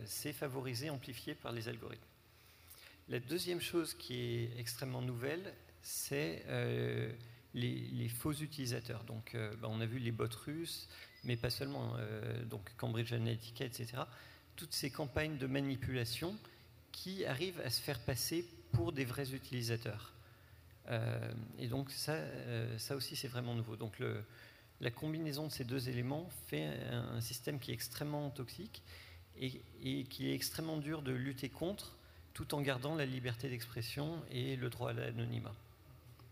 [0.06, 2.04] c'est favorisé, amplifié par les algorithmes.
[3.10, 6.46] La deuxième chose qui est extrêmement nouvelle, c'est
[7.54, 9.04] les, faux utilisateurs.
[9.04, 10.88] Donc, bah, on a vu les bots russes,
[11.24, 14.04] mais pas seulement, euh, donc Cambridge Analytica, etc.
[14.56, 16.36] Toutes ces campagnes de manipulation
[16.92, 20.14] qui arrivent à se faire passer pour des vrais utilisateurs.
[20.90, 23.76] Euh, et donc ça, euh, ça aussi c'est vraiment nouveau.
[23.76, 24.24] Donc le,
[24.82, 28.82] la combinaison de ces deux éléments fait un, système qui est extrêmement toxique
[29.38, 31.96] et, et, qui est extrêmement dur de lutter contre
[32.34, 35.54] tout en gardant la liberté d'expression et le droit à l'anonymat.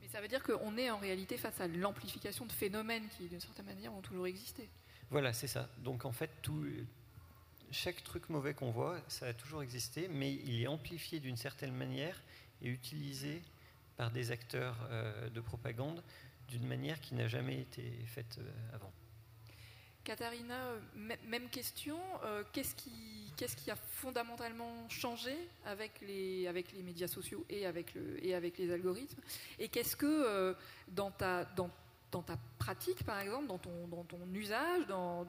[0.01, 3.39] Mais ça veut dire qu'on est en réalité face à l'amplification de phénomènes qui d'une
[3.39, 4.67] certaine manière ont toujours existé.
[5.11, 5.69] Voilà, c'est ça.
[5.79, 6.65] Donc en fait, tout,
[7.71, 11.73] chaque truc mauvais qu'on voit, ça a toujours existé, mais il est amplifié d'une certaine
[11.73, 12.19] manière
[12.61, 13.41] et utilisé
[13.97, 16.01] par des acteurs euh, de propagande
[16.49, 18.91] d'une manière qui n'a jamais été faite euh, avant.
[20.03, 20.79] Katharina, euh,
[21.27, 21.99] même question.
[22.51, 25.35] qu'est-ce, qui, qu'est-ce qui a fondamentalement changé
[25.65, 26.49] avec les,
[26.83, 29.21] médias sociaux et avec, les algorithmes?
[29.59, 30.55] Et qu'est-ce que
[30.87, 31.45] dans ta,
[32.11, 35.25] dans ta pratique, par exemple, dans ton, usage, dans,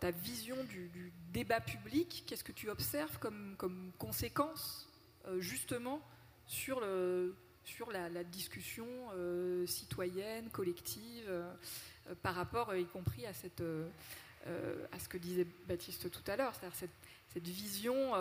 [0.00, 4.88] ta vision du, débat public, qu'est-ce que tu observes comme, conséquence,
[5.26, 6.00] euh, justement,
[6.46, 11.52] sur, le, sur la, discussion euh, citoyenne, collective, euh,
[12.22, 13.48] par rapport, y compris à, ce
[15.08, 16.90] que disait Baptiste tout à l'heure, c'est-à-dire cette,
[17.48, 18.12] vision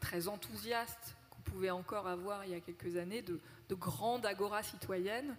[0.00, 4.62] très enthousiaste qu'on pouvait encore avoir il y a quelques années de, de grande agora
[4.62, 5.34] citoyenne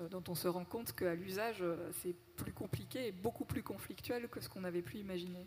[0.00, 3.62] euh, dont on se rend compte qu'à l'usage, euh, c'est plus compliqué et beaucoup plus
[3.62, 5.46] conflictuel que ce qu'on avait pu imaginer.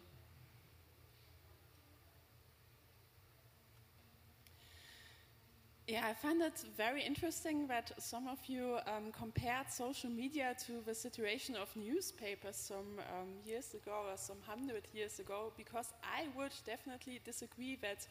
[5.88, 10.82] Yeah, I find it very interesting that some of you um, compared social media to
[10.86, 16.28] the situation of newspapers some um, years ago or some hundred years ago, because I
[16.38, 18.08] would definitely disagree that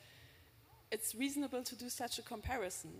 [0.90, 2.90] it's reasonable to do such a comparison.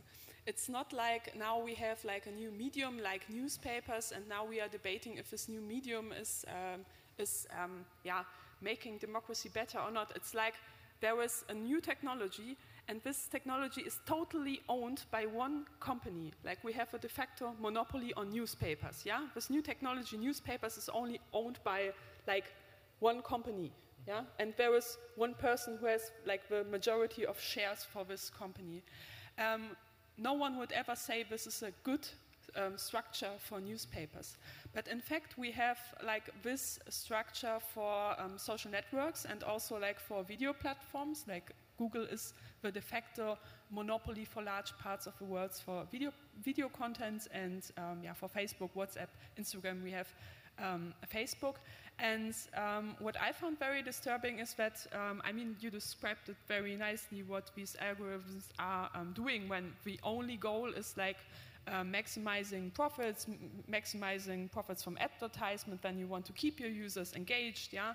[0.46, 4.61] It's not like now we have like a new medium like newspapers, and now we
[4.61, 6.80] are debating if this new medium is um,
[7.18, 8.22] is um, yeah
[8.62, 10.12] making democracy better or not.
[10.14, 10.54] It's like
[11.00, 12.56] there was a new technology,
[12.90, 16.33] and this technology is totally owned by one company.
[16.44, 19.03] Like we have a de facto monopoly on newspapers.
[19.05, 21.92] Yeah, this new technology, newspapers, is only owned by
[22.26, 22.53] like
[22.98, 23.70] one company.
[24.09, 28.29] Yeah, and there is one person who has like the majority of shares for this
[28.29, 28.83] company.
[29.38, 29.76] Um,
[30.18, 32.09] no one would ever say this is a good
[32.57, 34.37] um, structure for newspapers.
[34.74, 40.00] But in fact, we have like this structure for um, social networks and also like
[40.00, 41.24] for video platforms.
[41.29, 43.38] Like Google is the de facto
[43.70, 48.29] monopoly for large parts of the world for video video content, and um, yeah, for
[48.29, 50.09] Facebook, WhatsApp, Instagram, we have
[50.59, 51.57] um, Facebook.
[51.99, 56.37] And um, what I found very disturbing is that, um, I mean, you described it
[56.49, 61.18] very nicely what these algorithms are um, doing when the only goal is like
[61.68, 63.27] uh, maximizing profits,
[63.70, 67.92] maximizing profits from advertisement, then you want to keep your users engaged, yeah?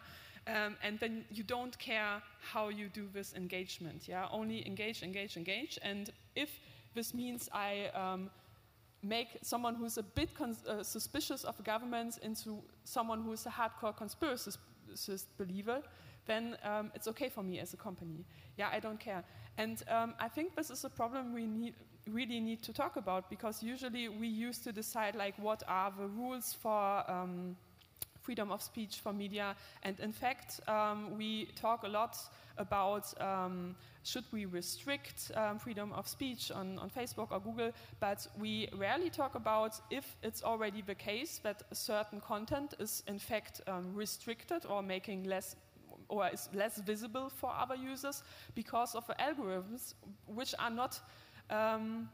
[0.47, 4.27] Um, and then you don't care how you do this engagement, yeah?
[4.31, 5.79] Only engage, engage, engage.
[5.81, 6.59] And if
[6.93, 8.29] this means I um,
[9.01, 15.25] make someone who's a bit uh, suspicious of governments into someone who's a hardcore conspiracist
[15.37, 15.81] believer,
[16.27, 18.23] then um, it's okay for me as a company.
[18.57, 19.23] Yeah, I don't care.
[19.57, 21.73] And um, I think this is a problem we need,
[22.09, 26.07] really need to talk about because usually we used to decide like what are the
[26.07, 27.55] rules for um,
[28.25, 32.17] freedom of speech for media, and in fact um, we talk a lot
[32.57, 38.27] about um, should we restrict um, freedom of speech on, on Facebook or Google, but
[38.39, 43.61] we rarely talk about if it's already the case that certain content is in fact
[43.67, 45.55] um, restricted or making less
[46.07, 49.95] or is less visible for other users because of the algorithms
[50.27, 50.99] which are not
[51.49, 52.09] um,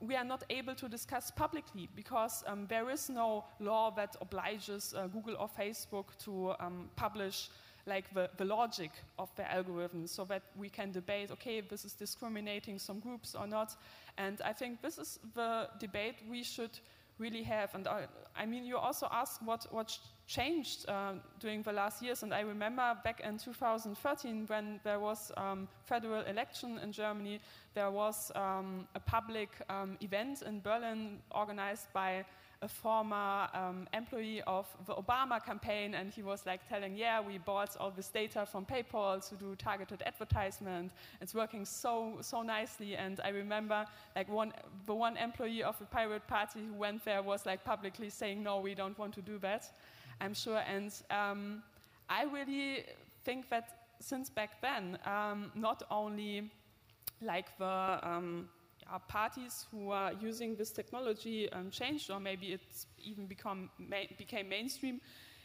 [0.00, 4.94] we are not able to discuss publicly because um, there is no law that obliges
[4.96, 7.50] uh, Google or Facebook to um, publish
[7.86, 11.92] like the, the logic of the algorithm so that we can debate, okay, this is
[11.92, 13.76] discriminating some groups or not.
[14.18, 16.78] And I think this is the debate we should
[17.20, 17.74] really have.
[17.74, 17.86] And
[18.34, 22.22] I, mean, you also asked what, what changed uh, during the last years.
[22.22, 27.40] And I remember back in 2013 when there was um, federal election in Germany,
[27.74, 32.24] there was um, a public um, event in Berlin organized by
[32.62, 37.38] a former um, employee of the Obama campaign, and he was like telling, "Yeah, we
[37.38, 40.92] bought all this data from PayPal to do targeted advertisement.
[41.20, 44.52] It's working so so nicely." And I remember like one
[44.86, 48.60] the one employee of the Pirate Party who went there was like publicly saying, "No,
[48.60, 49.72] we don't want to do that."
[50.20, 51.62] I'm sure, and um,
[52.10, 52.84] I really
[53.24, 56.50] think that since back then, um, not only
[57.22, 58.00] like the
[58.92, 63.96] um, parties who are using this technology um, changed, or maybe it's even become ma
[64.18, 65.00] became mainstream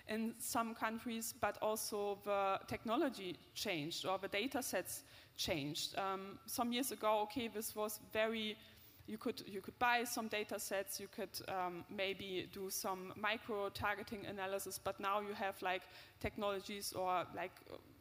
[0.08, 5.04] in some countries, but also the technology changed or the data sets
[5.38, 5.98] changed.
[5.98, 8.58] Um, some years ago, okay, this was very
[9.08, 13.70] you could you could buy some data sets you could um, maybe do some micro
[13.70, 15.84] targeting analysis but now you have like
[16.20, 17.52] technologies or like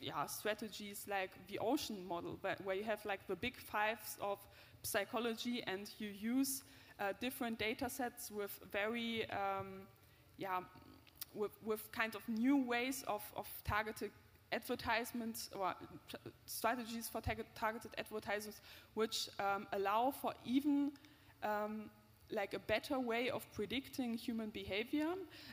[0.01, 4.39] yeah strategies like the ocean model where, where, you have like the big fives of
[4.83, 6.63] psychology and you use
[7.01, 9.83] uh, different data sets with very um,
[10.39, 10.61] yeah
[11.35, 14.11] with, with kind of new ways of, of targeting
[14.55, 15.75] advertisements or
[16.47, 18.61] strategies for targeted advertisers
[18.95, 20.93] which um, allow for even
[21.43, 21.91] um,
[22.31, 25.09] like a better way of predicting human behavior,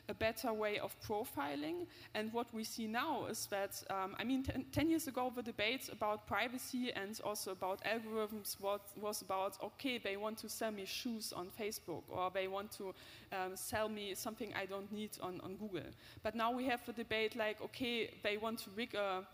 [0.10, 1.86] a better way of profiling.
[2.14, 5.44] And what we see now is that, um, I mean, ten, 10 years ago, the
[5.44, 10.72] debates about privacy and also about algorithms was, was, about, okay, they want to sell
[10.72, 12.94] me shoes on Facebook or they want to
[13.32, 15.90] um, sell me something I don't need on, on Google.
[16.24, 19.26] But now we have the debate like, okay, they want to rig a,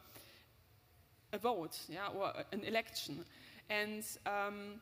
[1.34, 3.24] a vote yeah, or an election.
[3.70, 4.82] And um,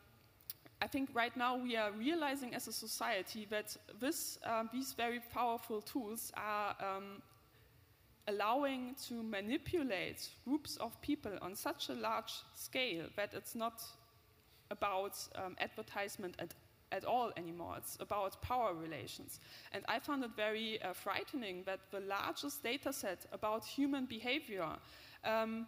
[0.81, 5.21] I think right now we are realizing as a society that this, um, these very
[5.33, 7.21] powerful tools are um,
[8.27, 13.83] allowing to manipulate groups of people on such a large scale that it's not
[14.71, 16.53] about um, advertisement at,
[16.91, 17.75] at all anymore.
[17.77, 19.39] It's about power relations.
[19.71, 24.67] And I found it very uh, frightening that the largest data set about human behavior
[25.23, 25.67] um,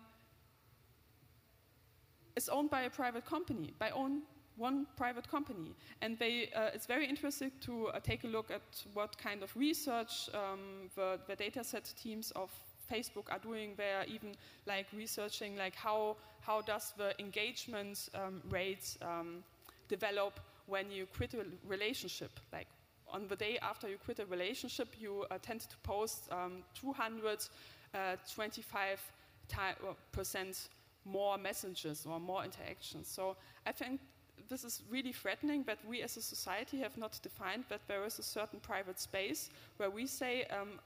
[2.35, 4.23] is owned by a private company, by own
[4.57, 5.75] one private company.
[6.01, 8.61] And they, uh, it's very interesting to uh, take a look at
[8.93, 12.51] what kind of research um, the, the data set teams of
[12.91, 13.73] Facebook are doing.
[13.77, 19.43] They're even like researching like how, how does the engagement um, rates um,
[19.87, 22.39] develop when you quit a relationship.
[22.51, 22.67] Like
[23.11, 29.11] on the day after you quit a relationship, you uh, tend to post um, 225
[29.57, 29.73] uh,
[30.11, 30.69] percent
[31.05, 33.07] more messages or more interactions.
[33.07, 34.01] So I think
[34.49, 38.19] this is really threatening that we as a society have not defined that there is
[38.19, 40.79] a certain private space where we say um,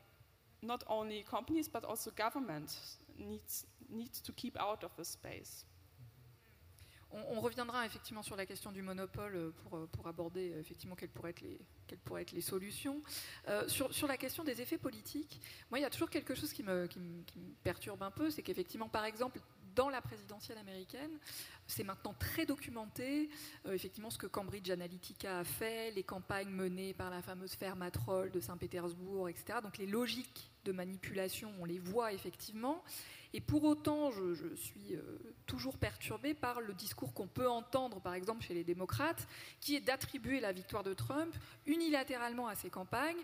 [0.62, 2.76] not only companies but also government
[3.18, 5.66] needs, needs to keep out of this space.
[7.14, 10.60] On, on, reviendra effectivement sur la question du monopole euh, pour, euh, pour aborder euh,
[10.62, 13.02] effectivement quelles pourraient être les, quelles pourraient être les solutions.
[13.50, 16.54] Euh, sur, sur, la question des effets politiques, moi il y a toujours quelque chose
[16.54, 19.42] qui me, qui me, qui me perturbe un peu, c'est qu'effectivement par exemple
[19.76, 21.12] dans la présidentielle américaine,
[21.68, 23.30] c'est maintenant très documenté,
[23.66, 27.82] euh, effectivement, ce que Cambridge Analytica a fait, les campagnes menées par la fameuse ferme
[27.82, 29.60] à de Saint-Pétersbourg, etc.
[29.64, 32.84] Donc les logiques de manipulation, on les voit effectivement.
[33.34, 35.02] Et pour autant, je, suis euh,
[35.46, 39.26] toujours perturbée par le discours qu'on peut entendre, par exemple, chez les démocrates,
[39.62, 41.34] qui est d'attribuer la victoire de Trump
[41.66, 43.24] unilatéralement à ses campagnes,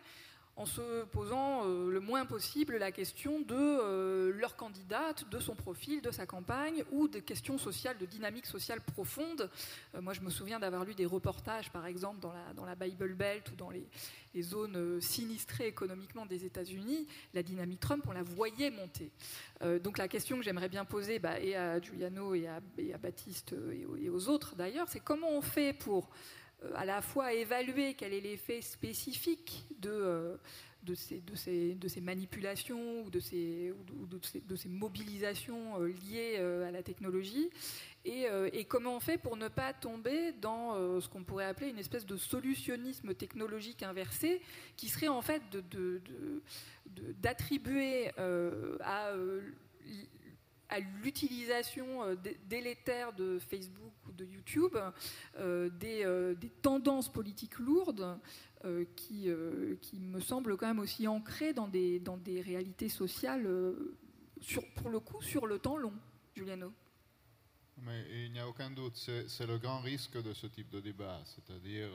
[0.58, 5.54] en se posant euh, le moins possible la question de euh, leur candidate, de son
[5.54, 9.52] profil, de sa campagne, ou des questions sociales, de dynamique sociale profonde.
[9.94, 12.74] Euh, moi, je me souviens d'avoir lu des reportages, par exemple, dans la, dans la
[12.74, 13.88] Bible Belt ou dans les,
[14.40, 17.08] zones sinistrées économiquement des États-Unis.
[17.34, 19.12] La dynamique Trump, on la voyait monter.
[19.82, 23.00] donc la question que j'aimerais bien poser, bah, et à Giuliano et à, et à
[23.00, 26.12] Baptiste et aux autres d'ailleurs, c'est comment on fait pour
[26.76, 30.38] à la fois évaluer quel est l'effet spécifique de, euh,
[30.84, 33.74] de, ces, de, ces, de, ces, manipulations ou de ces,
[34.10, 37.50] de ces, de ces mobilisations euh, liées à la technologie
[38.06, 42.06] et, comment on fait pour ne pas tomber dans ce qu'on pourrait appeler une espèce
[42.06, 44.42] de solutionnisme technologique inversé
[44.78, 45.42] qui serait en fait
[47.22, 48.12] d'attribuer
[48.80, 49.12] à
[50.70, 54.76] à l'utilisation euh, délétère de Facebook ou de YouTube
[55.38, 58.20] euh, euh, des, tendances politiques lourdes
[58.96, 59.30] qui,
[59.82, 63.48] qui, me semblent quand même aussi ancrées dans des, dans des réalités sociales,
[64.42, 65.94] sur, pour le coup, sur le temps long.
[66.36, 66.74] Giuliano
[67.84, 71.22] Mais il n'y a aucun doute, c'est le grand risque de ce type de débat,
[71.24, 71.90] c'est-à-dire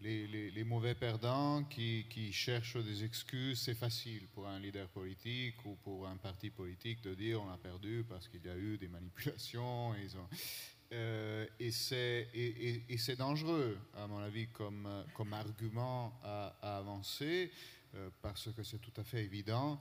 [0.00, 6.06] les, mauvais perdants qui, cherchent des excuses, c'est facile pour un leader politique ou pour
[6.06, 9.90] un parti politique de dire on a perdu parce qu'il y a eu des manipulations.
[9.90, 10.28] Ont...
[10.92, 14.86] Euh, et c'est dangereux, à mon avis, comme,
[15.32, 17.50] argument à, avancer,
[18.22, 19.80] parce que c'est tout à fait évident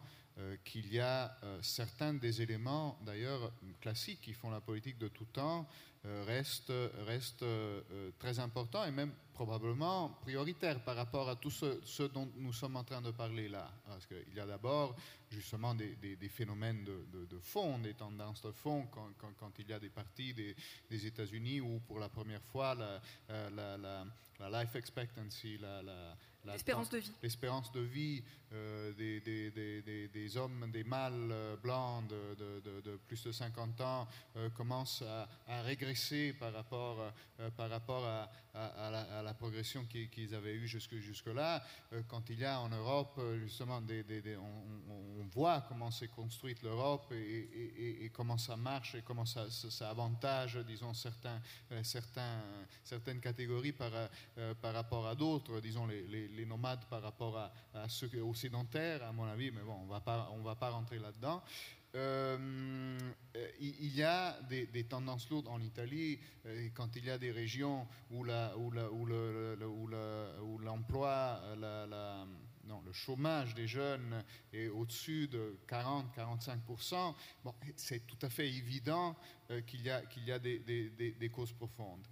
[0.63, 3.51] qu'il y a certains des éléments, d'ailleurs
[3.81, 5.69] classiques, qui font la politique de tout temps, euh,
[6.05, 6.71] reste,
[7.05, 12.53] reste euh, très important et même probablement prioritaire par rapport à tout ce, dont nous
[12.53, 13.69] sommes en train de parler là.
[13.87, 14.95] Parce qu'il y a d'abord
[15.29, 15.95] justement des,
[16.29, 21.61] phénomènes de, fond, des tendances de fond, quand, il y a des partis des, États-Unis
[21.61, 24.05] où pour la première fois la, euh,
[24.39, 25.81] la life expectancy, la,
[26.53, 27.11] L'espérance de vie.
[27.21, 32.97] L'espérance de vie euh, des, des, des, des, hommes, des mâles euh, blancs de, de,
[33.07, 35.03] plus de 50 ans euh, commence
[35.47, 37.13] à, régresser par rapport,
[37.55, 41.63] par rapport à, à, la, progression qu'ils avaient eue jusque, jusque-là.
[42.07, 44.98] quand il y a en Europe, justement, on,
[45.29, 49.47] voit comment s'est construite l'Europe et, comment ça marche et comment ça,
[49.89, 51.41] avantage, disons, certains,
[51.83, 52.41] certains,
[52.83, 53.91] certaines catégories par,
[54.61, 57.37] par rapport à d'autres, disons, les, nomades par rapport
[57.73, 61.41] à, ceux aux sédentaires, à mon avis, mais bon, on ne va pas rentrer là-dedans.
[61.95, 62.99] Euh,
[63.59, 67.87] il y a des, tendances lourdes en Italie euh, quand il y a des régions
[68.11, 68.23] où
[70.59, 71.41] l'emploi,
[72.69, 79.15] non, le chômage des jeunes est au-dessus de 40-45%, bon, c'est tout à fait évident
[79.49, 82.05] euh, qu'il y a, des, causes profondes.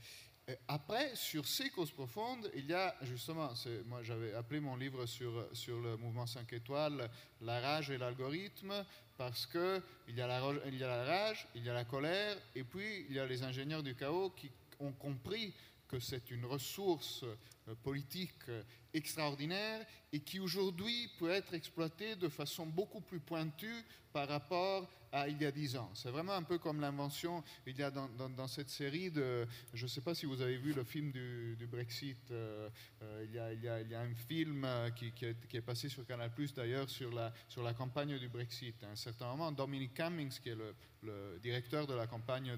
[0.49, 3.51] Euh, après, sur ces causes profondes, il y a justement,
[3.85, 7.07] moi j'avais appelé mon livre sur, le mouvement 5 étoiles,
[7.41, 8.83] La rage et l'algorithme,
[9.15, 13.19] parce qu'il y a la rage, il y a la colère, et puis il y
[13.19, 14.49] a les ingénieurs du chaos qui
[14.79, 15.53] ont compris
[15.87, 18.63] que c'est une ressource euh, politique euh,
[18.93, 24.89] extraordinaire et qui aujourd'hui peut être exploitée de façon beaucoup plus pointue par rapport
[25.27, 25.89] il y a dix ans.
[25.93, 29.87] C'est vraiment un peu comme l'invention, il y a dans, cette série de, je ne
[29.87, 32.69] sais pas si vous avez vu le film du, Brexit, euh,
[33.23, 36.89] il, y a, il, y a, un film qui, qui, est, passé sur Canal d'ailleurs
[36.89, 38.75] sur la, campagne du Brexit.
[38.83, 40.75] À un certain moment, Dominic Cummings, qui est le,
[41.41, 42.57] directeur de la campagne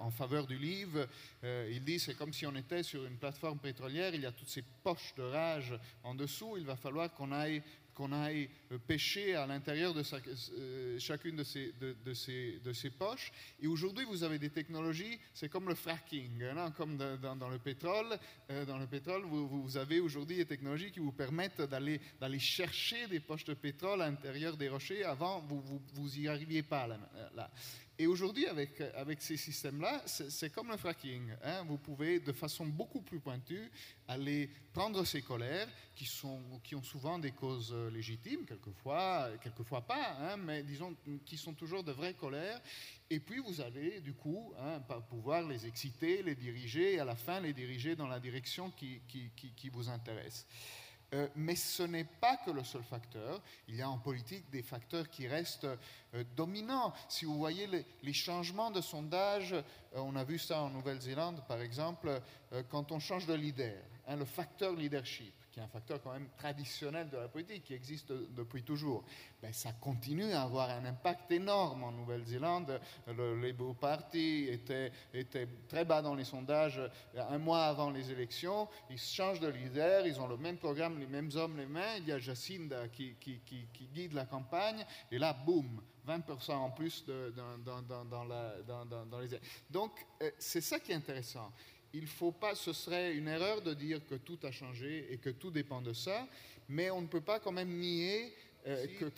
[0.00, 1.06] en faveur du livre,
[1.42, 4.48] il dit c'est comme si on était sur une plateforme pétrolière, il y a toutes
[4.48, 7.62] ces poches de rage en dessous, il va falloir qu'on aille
[7.96, 8.48] qu'on aille
[8.86, 10.02] pêcher à l'intérieur de
[10.58, 13.32] euh, chacune de ces, poches.
[13.60, 18.18] Et aujourd'hui, vous avez des technologies, c'est comme le fracking, hein, comme dans, le pétrole.
[18.50, 22.00] Euh, dans le pétrole, vous, avez aujourd'hui des technologies qui vous permettent d'aller,
[22.38, 25.02] chercher des poches de pétrole à l'intérieur des rochers.
[25.02, 27.50] Avant, vous vous, y arriviez pas là.
[27.98, 31.30] Et aujourd'hui, avec, avec ces systèmes-là, c'est comme le fracking.
[31.42, 31.64] Hein.
[31.66, 33.70] Vous pouvez, de façon beaucoup plus pointue,
[34.06, 40.14] aller prendre ces colères, qui, sont, qui ont souvent des causes légitimes, quelquefois, quelquefois pas,
[40.20, 40.94] hein, mais disons
[41.24, 42.60] qui sont toujours de vraies colères.
[43.08, 47.16] Et puis vous allez, du coup, hein, pouvoir les exciter, les diriger, et à la
[47.16, 50.46] fin, les diriger dans la direction qui, qui vous intéresse.
[51.14, 53.40] Euh, mais ce n'est pas que le seul facteur.
[53.68, 55.64] Il y a en politique des facteurs qui restent
[56.14, 56.92] euh, dominants.
[57.08, 57.68] Si vous voyez
[58.02, 59.62] les, changements de sondage, euh,
[59.94, 62.20] on a vu ça en Nouvelle-Zélande, par exemple,
[62.70, 63.76] quand on change de leader,
[64.08, 67.72] hein, le facteur leadership qui est un facteur quand même traditionnel de la politique, qui
[67.72, 69.02] existe depuis toujours,
[69.40, 72.78] ben, ça continue à avoir un impact énorme en Nouvelle-Zélande.
[73.06, 76.78] Le Labour Party était, était très bas dans les sondages
[77.16, 78.68] un mois avant les élections.
[78.90, 82.02] Ils changent de leader, ils ont le même programme, les mêmes hommes, les mêmes.
[82.02, 83.40] Il y a Jacinda qui, qui,
[83.94, 89.40] guide la campagne, et là, boum, 20% en plus dans, dans, dans, la, dans, les...
[89.70, 91.50] Donc, euh, c'est ça qui est intéressant
[91.96, 95.30] il faut pas, ce serait une erreur de dire que tout a changé et que
[95.30, 96.28] tout dépend de ça,
[96.68, 98.34] mais on ne peut pas quand même nier
[98.66, 99.10] euh, que,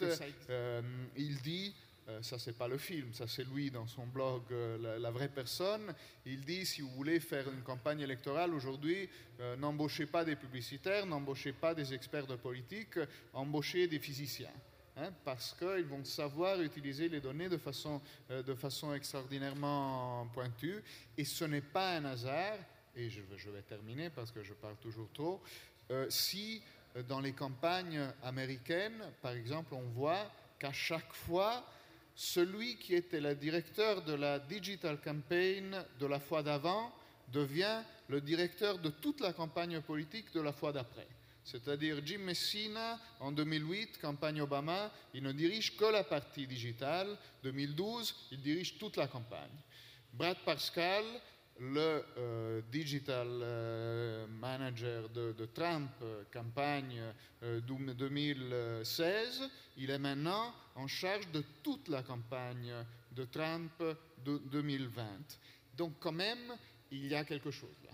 [0.50, 0.82] euh,
[1.16, 1.74] il dit,
[2.08, 4.42] euh, ça c'est pas le film, ça c'est lui dans son blog,
[4.80, 5.92] la, vraie personne,
[6.24, 9.08] il dit si vous voulez faire une campagne électorale aujourd'hui,
[9.58, 12.98] n'embauchez pas des publicitaires, n'embauchez pas des experts de politique,
[13.32, 14.52] embauchez des physiciens.
[15.00, 18.00] Hein, parce qu'ils vont savoir utiliser les données de façon,
[18.32, 20.82] euh, de façon extraordinairement pointue.
[21.16, 22.56] Et ce n'est pas un hasard,
[22.96, 25.40] et je, vais terminer parce que je parle toujours trop,
[25.92, 26.60] euh, si
[26.96, 31.64] euh, dans les campagnes américaines, par exemple, on voit qu'à chaque fois,
[32.16, 36.92] celui qui était le directeur de la digital campaign de la fois d'avant
[37.32, 41.06] devient le directeur de toute la campagne politique de la fois d'après.
[41.50, 47.16] C'est-à-dire Jim Messina, en 2008, campagne Obama, il ne dirige que la partie digitale.
[47.42, 49.56] 2012, il dirige toute la campagne.
[50.12, 51.04] Brad Pascal,
[51.58, 57.00] le euh, digital euh, manager de, Trump, euh, campagne
[57.40, 62.74] 2016, il est maintenant en charge de toute la campagne
[63.12, 63.72] de Trump
[64.22, 65.02] de 2020.
[65.78, 66.52] Donc quand même,
[66.90, 67.87] il y a quelque chose.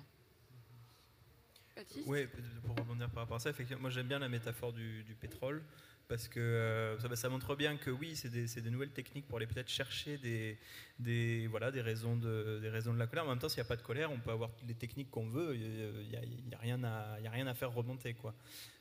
[2.06, 2.26] Oui,
[2.64, 5.62] pour rebondir par rapport à ça, effectivement, moi j'aime bien la métaphore du pétrole
[6.08, 9.38] parce que euh, ça, ça, montre bien que oui, c'est des, des, nouvelles techniques pour
[9.38, 10.58] aller peut-être chercher des,
[10.98, 13.24] des, voilà, des, raisons de, des raisons de la colère.
[13.24, 15.28] En même temps, s'il n'y a pas de colère, on peut avoir les techniques qu'on
[15.28, 18.12] veut, il n'y a, a, rien à, a rien à faire remonter.
[18.14, 18.34] Quoi.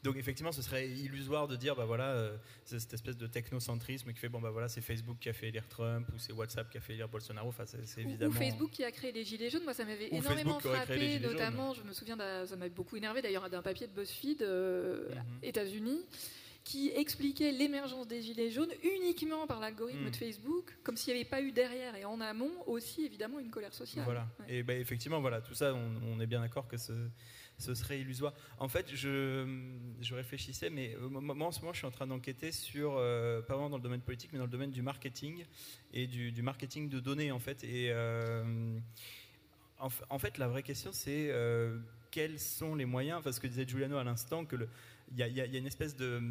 [0.03, 4.11] Donc effectivement, ce serait illusoire de dire, bah voilà, euh, c'est cette espèce de technocentrisme
[4.11, 6.69] qui fait, bon bah voilà, c'est Facebook qui a fait élire Trump ou c'est WhatsApp
[6.69, 7.47] qui a fait élire Bolsonaro.
[7.47, 8.31] Enfin, c'est évidemment.
[8.31, 9.63] Ou Facebook qui a créé les gilets jaunes.
[9.63, 13.61] Moi, ça m'avait énormément frappé, notamment, je me souviens, ça m'avait beaucoup énervé d'ailleurs d'un
[13.61, 15.47] papier de BuzzFeed, euh, mm -hmm.
[15.47, 16.01] États-Unis
[16.63, 20.11] qui expliquait l'émergence des gilets jaunes uniquement par l'algorithme mmh.
[20.11, 23.49] de Facebook, comme s'il n'y avait pas eu derrière et en amont aussi évidemment une
[23.49, 24.05] colère sociale.
[24.05, 24.27] Voilà.
[24.39, 24.55] Ouais.
[24.55, 26.93] Et ben effectivement, voilà, tout ça, on, on est bien d'accord que ce,
[27.57, 28.33] ce, serait illusoire.
[28.59, 29.45] En fait, je,
[29.99, 33.55] je réfléchissais, mais moi en ce moment, je suis en train d'enquêter sur, euh, pas
[33.55, 35.45] vraiment dans le domaine politique, mais dans le domaine du marketing
[35.91, 37.63] et du, du marketing de données en fait.
[37.65, 38.79] Et euh,
[39.79, 41.77] en, en, fait, la vraie question, c'est euh,
[42.09, 44.69] quels sont les moyens, parce que disait Giuliano à l'instant, que le
[45.17, 46.21] y, y, a une espèce de,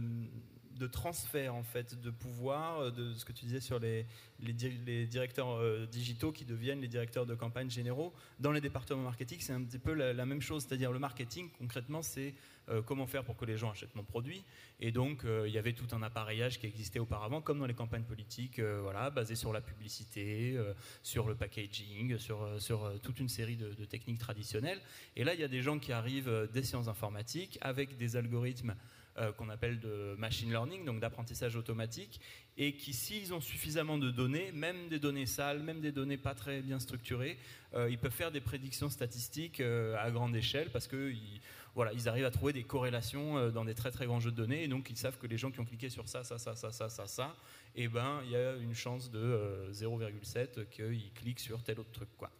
[0.79, 4.07] de, transfert en fait de pouvoir de ce que tu disais sur les,
[4.41, 8.13] les, directeurs euh, digitaux qui deviennent les directeurs de campagne généraux.
[8.41, 10.65] Dans les départements marketing c'est un petit peu la, même chose.
[10.67, 12.35] C'est-à-dire le marketing concrètement c'est
[12.69, 14.45] euh, comment faire pour que les gens achètent mon produit.
[14.85, 17.75] Et donc euh, il y avait tout un appareillage qui existait auparavant comme dans les
[17.75, 23.21] campagnes politiques euh, voilà basé sur la publicité euh, sur le packaging sur, sur toute
[23.21, 24.81] une série de, techniques traditionnelles.
[25.15, 28.75] Et là il y a des gens qui arrivent des sciences informatiques avec des algorithmes
[29.19, 32.21] euh, qu'on appelle de machine learning, donc d'apprentissage automatique,
[32.57, 36.35] et qui, s'ils ont suffisamment de données, même des données sales, même des données pas
[36.35, 37.39] très bien structurées,
[37.75, 41.41] euh, ils peuvent faire des prédictions statistiques euh, à grande échelle parce qu'ils
[41.75, 44.65] voilà, ils arrivent à trouver des corrélations dans des très très grands jeux de données,
[44.65, 46.71] et donc ils savent que les gens qui ont cliqué sur ça, ça, ça, ça,
[46.71, 47.35] ça, ça, ça,
[47.75, 51.93] et ben il y a une chance de euh, 0,7 qu'ils cliquent sur tel autre
[51.93, 52.31] truc, quoi.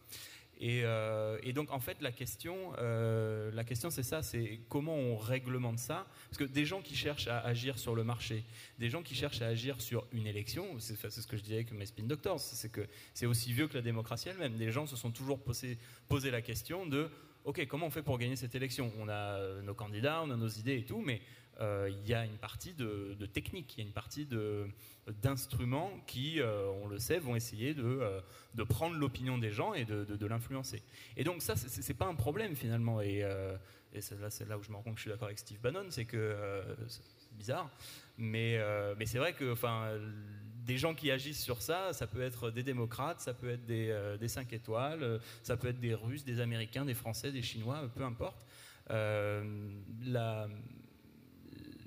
[0.65, 4.95] Et, euh, et, donc en fait la question, euh, la question c'est ça, c'est comment
[4.95, 6.07] on réglemente ça?
[6.29, 8.45] Parce que des gens qui cherchent à agir sur le marché,
[8.79, 11.73] des gens qui cherchent à agir sur une élection, c'est ce que je disais avec
[11.73, 14.55] mes spin doctors, c'est que c'est aussi vieux que la démocratie elle-même.
[14.55, 17.09] Des gens se sont toujours posé, posé la question de
[17.43, 18.89] ok comment on fait pour gagner cette élection?
[18.99, 22.25] On a nos candidats, on a nos idées et tout, mais euh, il y a
[22.25, 24.27] une partie de, technique, il y a une partie
[25.21, 28.21] d'instruments qui, euh, on le sait, vont essayer de, euh,
[28.55, 30.81] de prendre l'opinion des gens et de, de l'influencer.
[31.17, 33.01] Et donc ça, c'est pas un problème finalement.
[33.01, 33.55] Et, euh,
[33.99, 35.85] c'est là, là, où je me rends compte que je suis d'accord avec Steve Bannon,
[35.89, 37.69] c'est que euh, c'est bizarre,
[38.17, 39.91] mais, euh, mais c'est vrai que, enfin,
[40.65, 43.95] des gens qui agissent sur ça, ça peut être des démocrates, ça peut être des,
[44.19, 48.03] des 5 étoiles, ça peut être des Russes, des Américains, des Français, des Chinois, peu
[48.03, 48.45] importe.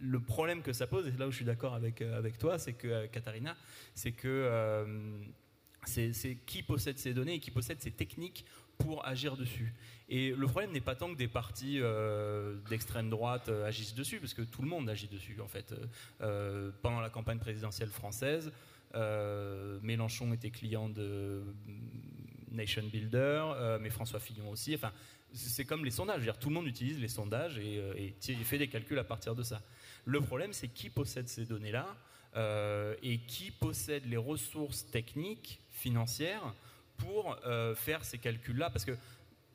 [0.01, 2.75] Le problème que ça pose, et là où je suis d'accord avec, euh, toi, c'est
[2.75, 3.57] que, euh, Katharina,
[3.95, 4.85] c'est que euh,
[5.85, 8.45] c'est qui possède ces données et qui possède ces techniques
[8.79, 9.73] pour agir dessus.
[10.09, 11.81] Et le problème n'est pas tant que des partis
[12.69, 15.75] d'extrême droite agissent dessus, parce que tout le monde agit dessus, en fait.
[16.83, 18.53] Pendant la campagne présidentielle française,
[19.83, 21.43] Mélenchon était client de
[22.57, 24.75] Nation Builder, mais François Fillon aussi.
[24.75, 24.93] Enfin,
[25.33, 26.29] c'est comme les sondages.
[26.41, 29.63] Tout le monde utilise les sondages et, et fait des calculs à partir de ça.
[30.07, 31.97] Le problème, c'est qui possède ces données-là
[32.37, 36.55] euh, et qui possède les ressources techniques, financières,
[36.97, 38.71] pour euh, faire ces calculs-là?
[38.71, 38.97] Parce que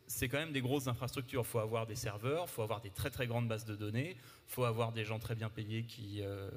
[0.07, 1.43] c'est quand même des grosses infrastructures.
[1.45, 4.17] Il faut avoir des serveurs, il faut avoir des très très grandes bases de données,
[4.17, 6.49] il faut avoir des gens très bien payés qui, euh,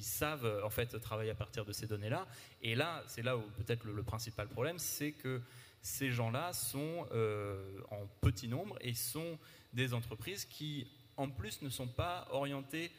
[0.00, 2.26] savent en fait travailler à partir de ces données-là.
[2.62, 5.40] Et là, c'est là où peut-être le, principal problème, c'est que
[5.82, 9.38] ces gens-là sont euh, en petit nombre et sont
[9.72, 12.90] des entreprises qui, en plus, ne sont pas orientées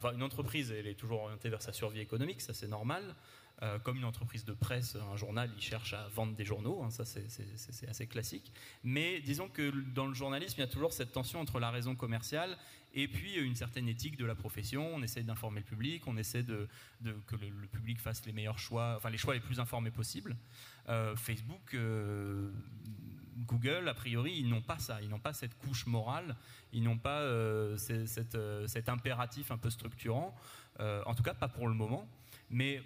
[0.00, 3.16] Enfin, une entreprise, elle est toujours orientée vers sa survie économique, ça c'est normal.
[3.62, 6.90] Euh, comme une entreprise de presse, un journal, il cherche à vendre des journaux, hein,
[6.90, 8.52] ça c'est assez classique.
[8.84, 11.96] Mais disons que dans le journalisme, il y a toujours cette tension entre la raison
[11.96, 12.56] commerciale
[12.94, 14.94] et puis une certaine éthique de la profession.
[14.94, 16.68] On essaie d'informer le public, on essaie que
[17.02, 20.36] le, public fasse les meilleurs choix, enfin les choix les plus informés possibles.
[20.88, 22.52] Euh, Facebook euh,
[23.46, 26.36] Google, a priori, ils n'ont pas ça, ils n'ont pas cette couche morale,
[26.72, 30.34] ils n'ont pas euh, euh, cet impératif un peu structurant,
[30.80, 32.08] euh, en tout cas pas pour le moment,
[32.50, 32.82] mais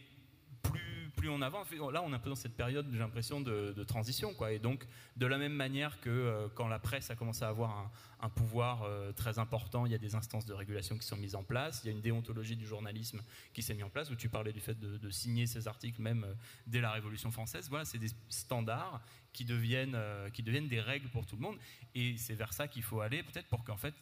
[0.63, 4.35] plus, on avance, là on est un peu dans cette période, j'ai l'impression, de, transition,
[4.35, 4.87] quoi, et donc
[5.17, 7.91] de la même manière que euh, quand la presse a commencé à avoir
[8.21, 11.35] un, pouvoir euh, très important, il y a des instances de régulation qui sont mises
[11.35, 14.17] en place, il y a une déontologie du journalisme qui s'est mise en place, où
[14.17, 16.35] tu parlais du fait de, signer ces articles même euh,
[16.67, 19.01] dès la Révolution française, voilà, c'est des standards
[19.33, 19.97] qui deviennent,
[20.35, 21.57] qui deviennent des règles pour tout le monde.
[21.95, 23.95] Et c'est vers ça qu'il faut aller, peut-être pour qu'en fait,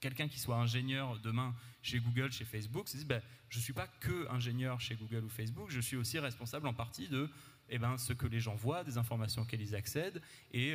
[0.00, 3.72] quelqu'un qui soit ingénieur demain chez Google, chez Facebook, se dise ben, je ne suis
[3.72, 7.30] pas que ingénieur chez Google ou Facebook, je suis aussi responsable en partie de
[7.68, 10.22] eh ben, ce que les gens voient, des informations auxquelles ils accèdent,
[10.52, 10.74] et,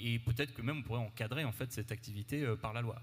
[0.00, 3.00] et peut-être que même on pourrait encadrer en fait cette activité par la loi.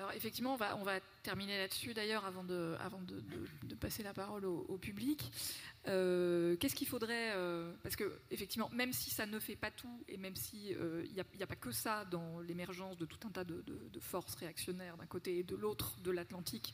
[0.00, 2.74] Alors effectivement, on va, terminer là-dessus d'ailleurs avant, de,
[3.78, 5.30] passer la parole au, public.
[5.88, 10.02] Euh, qu'est-ce qu'il faudrait euh, Parce que effectivement, même si ça ne fait pas tout
[10.08, 13.30] et même si euh, il n'y a, pas que ça dans l'émergence de tout un
[13.30, 13.62] tas de,
[14.00, 16.72] forces réactionnaires d'un côté et de l'autre de l'Atlantique,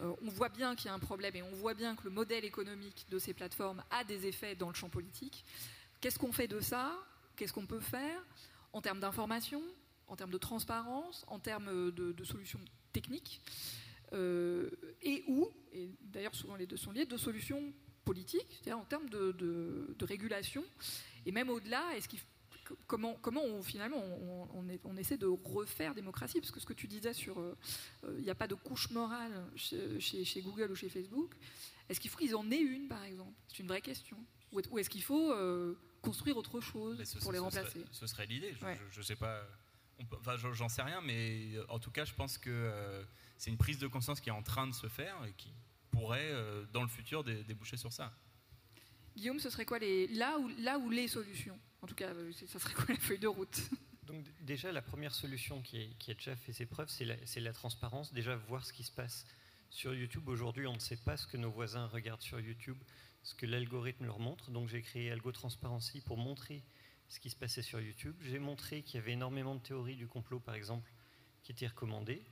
[0.00, 2.44] on voit bien qu'il y a un problème et on voit bien que le modèle
[2.44, 5.44] économique de ces plateformes a des effets dans le champ politique.
[6.00, 6.96] Qu'est-ce qu'on fait de ça?
[7.34, 8.22] Qu'est-ce qu'on peut faire?
[8.72, 9.64] En termes d'information
[10.08, 12.60] en termes de transparence, en termes de, solutions
[12.92, 13.40] techniques,
[14.12, 14.70] euh,
[15.02, 17.72] et ou, et d'ailleurs souvent les deux sont liés, de solutions
[18.04, 20.64] politiques, c'est-à-dire en termes de, régulation,
[21.26, 22.20] et même au-delà, est-ce qu'il
[22.86, 24.02] comment, comment on, finalement
[24.54, 26.40] on, essaie de refaire démocratie?
[26.40, 27.56] Parce que ce que tu disais sur euh,
[28.04, 31.34] euh, il n'y a pas de couche morale chez, Google ou chez Facebook,
[31.88, 33.32] est-ce qu'il faut qu'ils en aient une par exemple?
[33.48, 34.18] C'est une vraie question.
[34.52, 35.34] Ou est-ce qu'il faut
[36.00, 37.84] construire autre chose pour les remplacer?
[37.92, 38.54] Ce serait, l'idée,
[38.90, 39.46] je ne sais pas.
[40.12, 43.02] Enfin, j'en sais rien, mais euh, en tout cas, je pense que euh,
[43.36, 45.52] c'est une prise de conscience qui est en train de se faire et qui
[45.90, 48.12] pourrait, euh, dans le futur, déboucher sur ça.
[49.16, 51.58] Guillaume, ce serait quoi les, là, où, là où les solutions?
[51.82, 52.12] En tout cas,
[52.46, 53.60] ça serait quoi la feuille de route?
[54.06, 57.52] Donc déjà, la première solution qui, qui a déjà fait ses preuves, c'est la, la,
[57.52, 58.12] transparence.
[58.12, 59.26] Déjà, voir ce qui se passe
[59.70, 60.28] sur YouTube.
[60.28, 62.78] Aujourd'hui, on ne sait pas ce que nos voisins regardent sur YouTube,
[63.22, 64.50] ce que l'algorithme leur montre.
[64.50, 66.62] Donc j'ai créé Algo Transparency pour montrer
[67.08, 68.14] ce qui se passait sur YouTube.
[68.22, 70.90] J'ai montré qu'il y avait énormément de théories du complot, par exemple,
[71.42, 72.22] qui étaient recommandées.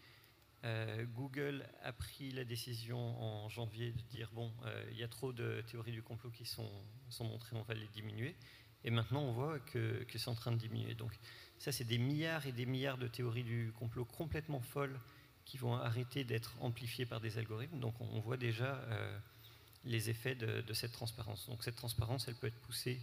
[0.64, 5.08] Euh, Google a pris la décision en janvier de dire bon, euh, il y a
[5.08, 6.68] trop de théories du complot qui sont,
[7.08, 8.34] sont montrées, on va les diminuer.
[8.84, 10.94] Et maintenant, on voit que, que c'est en train de diminuer.
[10.94, 11.12] Donc,
[11.58, 14.98] ça, c'est des milliards et des milliards de théories du complot complètement folles
[15.44, 17.78] qui vont arrêter d'être amplifiées par des algorithmes.
[17.78, 19.18] Donc, on, voit déjà euh,
[19.84, 21.48] les effets de, de, cette transparence.
[21.48, 23.00] Donc, cette transparence, elle peut être poussée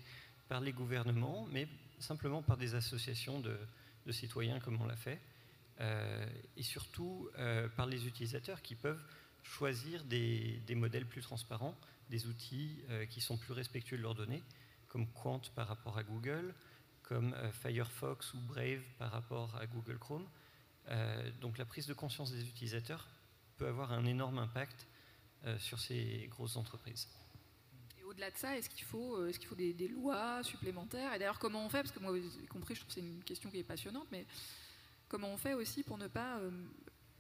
[0.54, 3.58] par les gouvernements, mais simplement par des associations de,
[4.12, 5.20] citoyens comme on l'a fait,
[5.82, 9.04] euh, et surtout euh, par les utilisateurs qui peuvent
[9.42, 11.76] choisir des, modèles plus transparents,
[12.12, 14.44] des outils euh, qui sont plus respectueux de leurs données,
[14.90, 16.54] comme Quant par rapport à Google,
[17.02, 20.28] comme Firefox ou Brave par rapport à Google Chrome.
[21.42, 23.08] donc la prise de conscience des utilisateurs
[23.58, 24.86] peut avoir un énorme impact
[25.58, 27.08] sur ces grosses entreprises
[28.14, 31.40] au-delà de ça, est-ce qu'il faut, euh, est-ce qu'il faut des, lois supplémentaires Et d'ailleurs,
[31.40, 31.82] comment on fait?
[31.82, 34.08] Parce que moi, vous avez compris, je trouve que c'est une question qui est passionnante,
[34.12, 34.26] mais
[35.10, 36.52] comment on fait aussi pour ne pas, euh,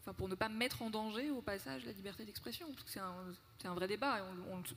[0.02, 2.72] enfin, pour ne pas mettre en danger au passage la liberté d'expression?
[2.72, 3.16] Parce que c'est un,
[3.60, 4.22] c'est un vrai débat, et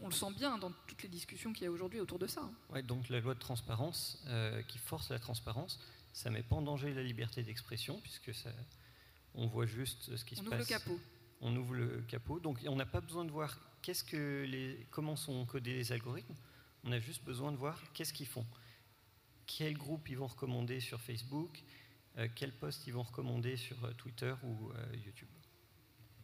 [0.01, 2.41] on, le sent bien dans toutes les discussions qu'il y a aujourd'hui autour de ça.
[2.41, 2.53] Hein.
[2.71, 5.81] Ouais, donc la loi de transparence euh, qui force la transparence,
[6.15, 8.51] ça ne met pas en danger la liberté d'expression, puisque ça,
[9.35, 10.49] on voit juste ce qui se passe.
[10.49, 11.01] On ouvre le capot.
[11.43, 15.15] On ouvre le capot, donc on n'a pas besoin de voir qu'est-ce que les, comment
[15.15, 16.35] sont codés les algorithmes?
[16.83, 18.45] On a juste besoin de voir qu'est-ce qu'ils font.
[19.47, 21.63] Quel groupe ils vont recommander sur Facebook,
[22.19, 25.29] euh, quel post ils vont recommander sur euh, Twitter ou euh, YouTube.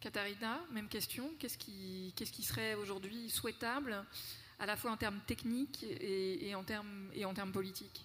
[0.01, 1.31] Katharina, même question.
[1.39, 4.05] Qu'est-ce qui, serait aujourd'hui souhaitable,
[4.59, 8.05] à la fois en termes techniques et en, termes, et en termes politiques?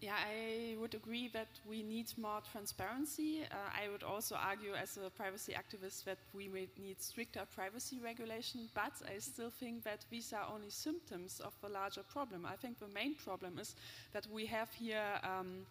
[0.00, 3.42] Yeah, I would agree that we need more transparency.
[3.50, 8.68] Uh, I would also argue, as a privacy activist, that we need stricter privacy regulation,
[8.74, 12.46] but I still think that these are only symptoms of a larger problem.
[12.46, 13.74] I think the main problem is
[14.12, 15.20] that we have here.
[15.24, 15.66] Um,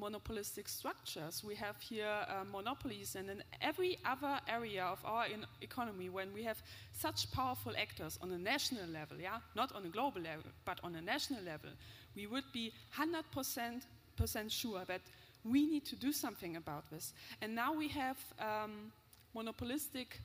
[0.00, 1.44] monopolistic structures.
[1.44, 5.26] We have here uh, monopolies, and in every other area of our
[5.60, 6.60] economy, when we have
[6.92, 10.96] such powerful actors on a national level, yeah, not on a global level, but on
[10.96, 11.70] a national level,
[12.16, 15.02] we would be 100% sure that
[15.44, 17.12] we need to do something about this.
[17.42, 18.92] And now we have um,
[19.34, 20.18] monopolistic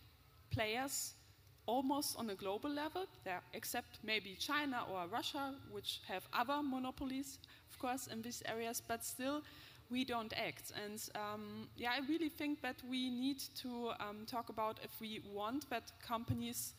[0.51, 1.13] players
[1.67, 3.05] almost on a global level,
[3.53, 7.39] except maybe China or Russia, which have other monopolies,
[7.75, 9.41] of course, in these areas, but still
[9.89, 10.71] we don't act.
[10.83, 15.21] And um, yeah, I really think that we need to um, talk about if we
[15.33, 16.73] want that companies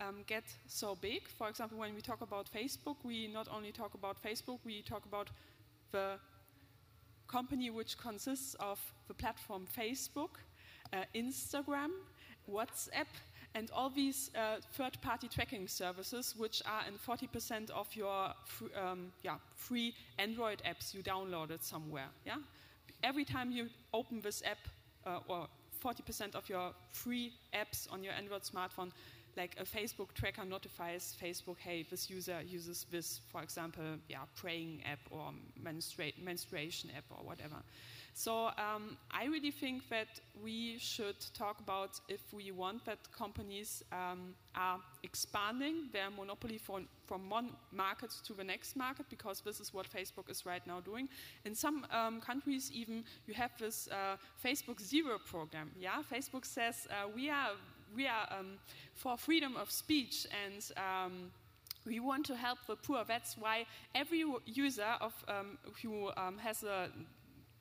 [0.00, 1.28] um, get so big.
[1.28, 5.04] For example, when we talk about Facebook, we not only talk about Facebook, we talk
[5.06, 5.30] about
[5.92, 6.18] the
[7.28, 10.30] company which consists of the platform Facebook,
[10.92, 11.90] uh, Instagram,
[12.50, 13.06] WhatsApp,
[13.54, 19.12] and all these uh, third-party tracking services, which are in 40% of your fr- um,
[19.22, 22.08] yeah, free Android apps you downloaded somewhere.
[22.24, 22.36] Yeah,
[23.02, 24.58] every time you open this app,
[25.06, 25.48] uh, or
[25.82, 28.90] 40% of your free apps on your Android smartphone
[29.36, 34.82] like a Facebook tracker notifies Facebook, hey, this user uses this, for example, yeah, praying
[34.90, 37.56] app or menstrua- menstruation app or whatever.
[38.12, 40.08] So um, I really think that
[40.42, 46.88] we should talk about if we want that companies um, are expanding their monopoly from,
[47.06, 50.80] from one market to the next market, because this is what Facebook is right now
[50.80, 51.08] doing.
[51.44, 55.70] In some um, countries, even you have this uh, Facebook Zero program.
[55.78, 57.52] Yeah, Facebook says uh, we are
[57.94, 58.58] we are um,
[58.94, 60.62] for freedom of speech and.
[60.76, 61.30] Um,
[61.86, 63.04] we want to help the poor.
[63.08, 63.64] That's why
[63.94, 66.90] every user of um, who has a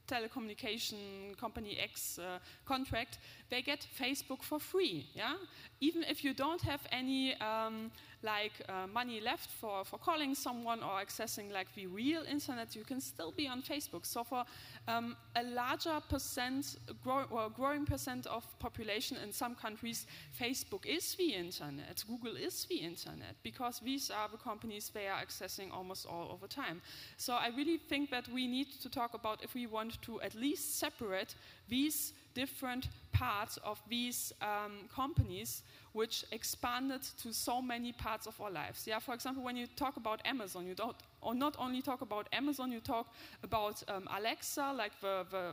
[0.09, 3.19] telecommunication company X uh, contract,
[3.49, 5.05] they get Facebook for free.
[5.13, 5.35] Yeah,
[5.79, 7.91] even if you don't have any um,
[8.21, 12.83] like uh, money left for, for calling someone or accessing like the real internet, you
[12.83, 14.05] can still be on Facebook.
[14.05, 14.43] So for
[14.87, 20.05] um, a larger percent, grow, growing percent of population in some countries,
[20.39, 25.21] Facebook is the internet, Google is the internet, because these are the companies they are
[25.21, 26.81] accessing almost all the time.
[27.17, 30.35] So I really think that we need to talk about if we want to at
[30.35, 31.35] least separate
[31.69, 35.63] these different parts of these um, companies
[35.93, 38.87] which expanded to so many parts of our lives.
[38.87, 42.25] Yeah, for example, when you talk about Amazon, you don't or not only talk about
[42.31, 43.07] Amazon, you talk
[43.43, 45.43] about um, Alexa, like the, the,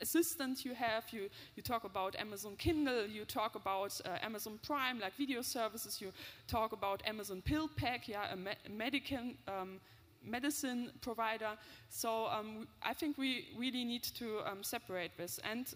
[0.00, 4.98] assistant you have, you, you talk about Amazon Kindle, you talk about uh, Amazon Prime,
[4.98, 6.10] like video services, you
[6.48, 9.80] talk about Amazon Pill Pack, yeah, a, me- um,
[10.26, 11.52] medicine provider.
[11.88, 15.38] So um, I think we really need to um, separate this.
[15.52, 15.66] And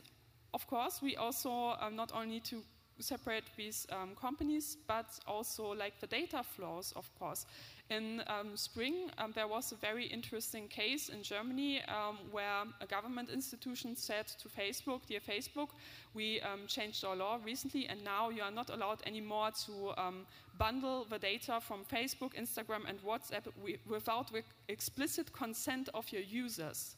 [0.55, 2.63] of course, we also um, not only to
[3.01, 7.47] separate these um, companies, but also like the data flows, of course.
[7.91, 12.87] In um, spring, um, there was a very interesting case in Germany um, where a
[12.87, 15.71] government institution said to Facebook, Dear Facebook,
[16.13, 20.27] we um, changed our law recently, and now you are not allowed anymore to um,
[20.59, 23.47] bundle the data from Facebook, Instagram, and WhatsApp
[23.87, 24.31] without
[24.69, 26.98] explicit consent of your users.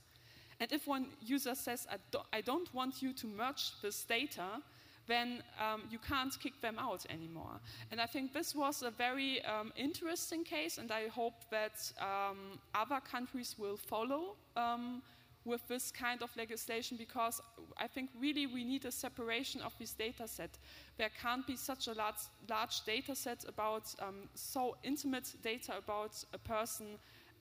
[0.61, 4.61] And if one user says, I, do- I don't want you to merge this data,
[5.07, 7.61] then um, you can't kick them out anymore.
[7.91, 12.61] And I think this was a very um, interesting case, and I hope that um,
[12.75, 15.03] other countries will follow um,
[15.45, 17.41] with this kind of legislation because
[17.79, 20.51] I think really we need a separation of this data set.
[20.99, 26.25] There can't be such a large, large data set about um, so intimate data about
[26.35, 26.87] a person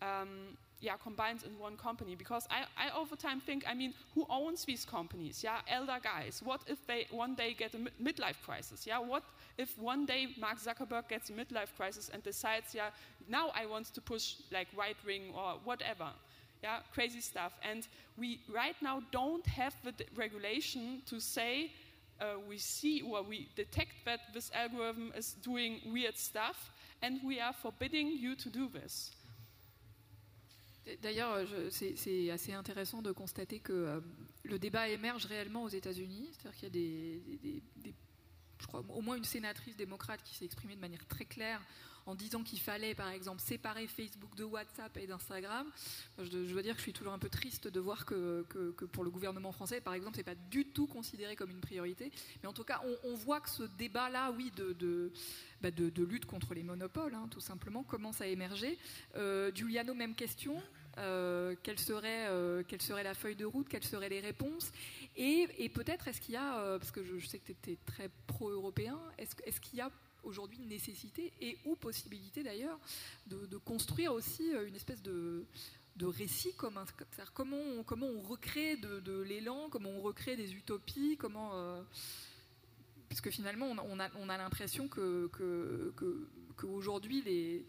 [0.02, 2.16] um, yeah, combined in one company.
[2.16, 5.44] Because I, I over time think, I mean, who owns these companies?
[5.44, 6.42] Yeah, elder guys.
[6.44, 8.86] What if they one day get a midlife crisis?
[8.88, 9.24] Yeah, what
[9.58, 12.90] if one day Mark Zuckerberg gets a midlife crisis and decides, yeah,
[13.28, 16.08] now I want to push like right wing or whatever.
[16.64, 17.54] Yeah, crazy stuff.
[17.70, 21.72] And we right now don't have the regulation to say
[22.20, 26.72] uh, we see or we detect that this algorithm is doing weird stuff,
[27.02, 29.12] and we are forbidding you to do this.
[31.02, 34.00] D'ailleurs, c'est assez intéressant de constater que euh,
[34.44, 36.30] le débat émerge réellement aux États-Unis.
[36.32, 37.52] C'est-à-dire qu'il y a
[37.84, 37.94] des,
[38.60, 41.62] je crois, au moins une sénatrice démocrate qui s'est exprimée de manière très claire
[42.06, 45.70] en disant qu'il fallait, par exemple, séparer Facebook de WhatsApp et d'Instagram.
[46.18, 48.46] Je, dois dire que je suis toujours un peu triste de voir que,
[48.92, 52.12] pour le gouvernement français, par exemple, c'est pas du tout considéré comme une priorité.
[52.42, 55.12] Mais en tout cas, on, voit que ce débat-là, oui, de,
[55.62, 58.78] bah lutte contre les monopoles, hein, tout simplement, commence à émerger.
[59.16, 60.60] Euh, Giuliano, même question.
[61.00, 64.72] Euh, quelle, serait, euh, quelle serait la feuille de route, quelles seraient les réponses,
[65.16, 68.10] et, peut-être est-ce qu'il y a, euh, parce que je, sais que tu étais très
[68.28, 69.90] pro-européen, est-ce est qu'il y a
[70.24, 72.78] aujourd'hui une nécessité et ou possibilité d'ailleurs
[73.28, 75.46] de, construire aussi une espèce de,
[76.02, 76.84] récit commun,
[77.34, 77.56] comment
[78.08, 81.18] on, recrée de, l'élan, comment on recrée des utopies,
[83.08, 84.90] parce que finalement on a, on a l'impression
[86.58, 87.66] qu'aujourd'hui,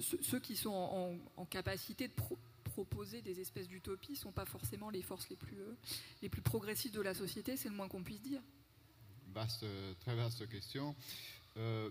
[0.00, 2.12] ceux qui sont en, capacité de
[2.76, 5.74] proposer des espèces d'utopies ne sont pas forcément les forces les plus, euh,
[6.20, 8.42] les plus progressistes de la société, c'est le moins qu'on puisse dire.
[9.32, 9.64] Vaste,
[10.00, 10.94] très vaste question.
[11.56, 11.90] Euh,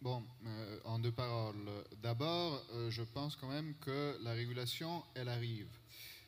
[0.00, 1.56] bon, euh, en deux paroles.
[2.02, 5.68] D'abord, euh, je pense quand même que la régulation, elle arrive.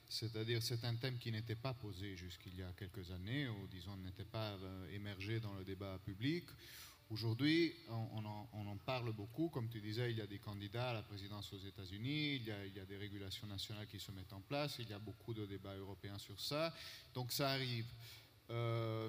[0.09, 3.97] C'est-à-dire, c'est un thème qui n'était pas posé jusqu'il y a quelques années, ou disons,
[3.99, 6.45] n'était pas euh, émergé dans le débat public.
[7.11, 9.49] Aujourd'hui, on, en parle beaucoup.
[9.49, 12.81] Comme tu disais, il y a des candidats à la présidence aux États-Unis, il, y
[12.81, 15.77] a des régulations nationales qui se mettent en place, il y a beaucoup de débats
[15.77, 16.75] européens sur ça.
[17.15, 17.87] Donc ça arrive.
[18.51, 19.09] Euh,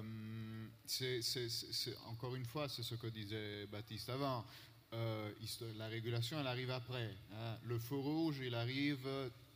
[2.06, 4.44] encore une fois, c'est ce que disait Baptiste avant.
[4.92, 5.32] Euh,
[5.76, 7.14] la régulation, elle arrive après.
[7.32, 7.58] Hein.
[7.64, 9.08] Le feu rouge, il arrive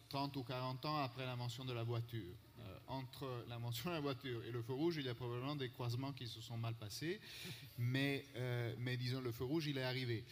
[0.09, 2.35] 30 ou 40 ans après l'invention de la voiture.
[2.93, 6.13] Entre l'invention de la voiture et le feu rouge, il y a probablement des croisements
[6.13, 7.19] qui se sont mal passés,
[7.79, 10.23] mais, euh, disons, le feu rouge, il est arrivé.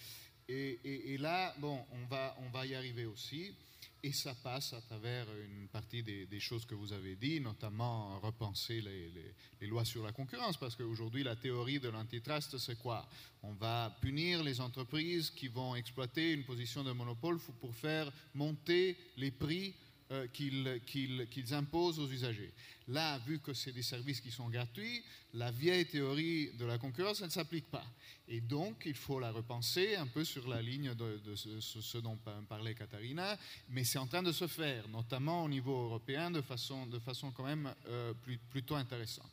[0.47, 3.55] Et, là, bon, on va, y arriver aussi.
[4.03, 8.83] Et ça passe à travers une partie des, choses que vous avez dit, notamment repenser
[8.83, 13.09] les lois sur la concurrence, parce qu'aujourd'hui, la théorie de l'antitrust, c'est quoi?
[13.43, 18.99] On va punir les entreprises qui vont exploiter une position de monopole pour faire monter
[19.17, 19.75] les prix
[20.13, 22.53] euh, qu'ils imposent aux usagers.
[22.89, 25.05] Là, vu que c'est des services qui sont gratuits,
[25.35, 27.85] la vieille théorie de la concurrence, elle ne s'applique pas.
[28.27, 32.75] Et donc, il faut la repenser un peu sur la ligne de, ce, dont parlait
[32.75, 33.39] Katharina,
[33.69, 36.89] mais c'est en train de se faire, notamment au niveau européen, de façon,
[37.33, 38.13] quand même euh,
[38.51, 39.31] plutôt intéressante.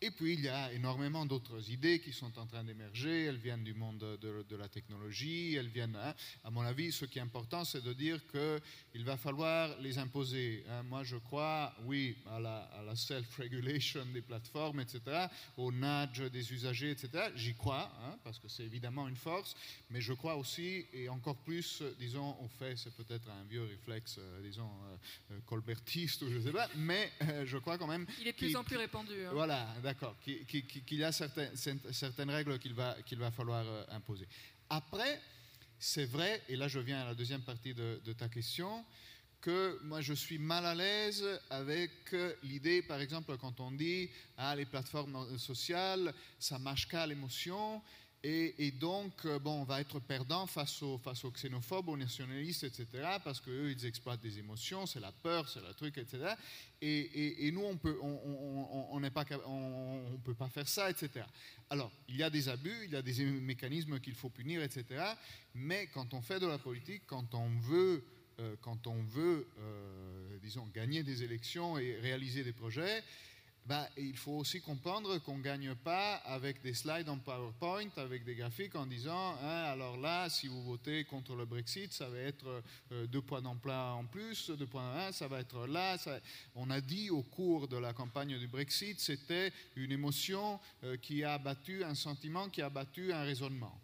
[0.00, 3.24] Et puis, il y a énormément d'autres idées qui sont en train d'émerger.
[3.24, 5.56] Elles viennent du monde de, la technologie.
[5.56, 6.14] Elles viennent, hein.
[6.44, 10.64] à mon avis, ce qui est important, c'est de dire qu'il va falloir les imposer.
[10.70, 10.84] Hein.
[10.84, 15.26] Moi, je crois, oui, à la, self-regulation des plateformes, etc.,
[15.56, 17.30] au nudge des usagers, etc.
[17.34, 19.56] J'y crois, hein, parce que c'est évidemment une force.
[19.90, 24.16] Mais je crois aussi, et encore plus, disons, au fait, c'est peut-être un vieux réflexe,
[24.18, 24.96] euh, disons, euh,
[25.32, 27.10] euh, colbertiste ou je ne sais pas, mais
[27.44, 28.06] je crois quand même.
[28.20, 29.14] Il est de plus en plus répandu.
[29.32, 34.28] Voilà d'accord, qu'il y a certaines, règles qu'il va, qu'il va falloir euh, imposer.
[34.68, 35.18] Après,
[35.78, 38.84] c'est vrai, et là je viens à la deuxième partie de, ta question,
[39.40, 44.10] que moi je suis mal à l'aise avec euh, l'idée, par exemple, quand on dit
[44.36, 47.80] ah, les plateformes sociales, ça marche qu'à l'émotion,
[48.24, 52.64] et, donc, euh, bon, on va être perdant face aux, face aux xénophobes, aux nationalistes,
[52.64, 52.86] etc.,
[53.22, 56.34] parce qu'eux, ils exploitent des émotions, c'est la peur, c'est le truc, etc.
[56.82, 61.24] Et, nous, on peut, on, pas, on, peut pas faire ça, etc.
[61.70, 65.00] Alors, il y a des abus, il y a des mécanismes qu'il faut punir, etc.
[65.54, 68.04] Mais quand on fait de la politique, quand on veut,
[68.40, 73.04] euh, quand on veut euh, disons, gagner des élections et réaliser des projets,
[73.66, 78.24] bah, il faut aussi comprendre qu'on ne gagne pas avec des slides en PowerPoint, avec
[78.24, 82.18] des graphiques en disant hein, alors là, si vous votez contre le Brexit, ça va
[82.18, 85.96] être euh, deux points d'emploi en plus, deux points, ça va être là.
[86.54, 91.22] On a dit au cours de la campagne du Brexit, c'était une émotion euh, qui
[91.24, 93.78] a battu un sentiment, qui a battu un raisonnement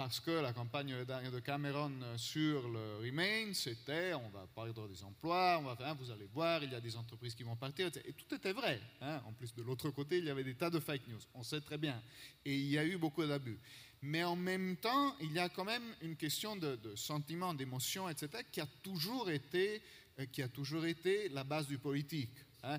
[0.00, 5.58] parce que la campagne de Cameron sur le Remain, c'était on va perdre des emplois,
[5.60, 8.14] on va faire, vous allez voir, il y a des entreprises qui vont partir, et
[8.14, 8.80] tout était vrai.
[9.02, 9.20] Hein.
[9.26, 11.60] En plus, de l'autre côté, il y avait des tas de fake news, on sait
[11.60, 12.00] très bien.
[12.46, 13.58] Et il y a eu beaucoup d'abus.
[14.00, 18.08] Mais en même temps, il y a quand même une question de, de sentiment, d'émotion,
[18.08, 19.82] etc., qui a toujours été,
[20.18, 22.38] euh, qui a toujours été la base du politique.
[22.62, 22.78] Hein,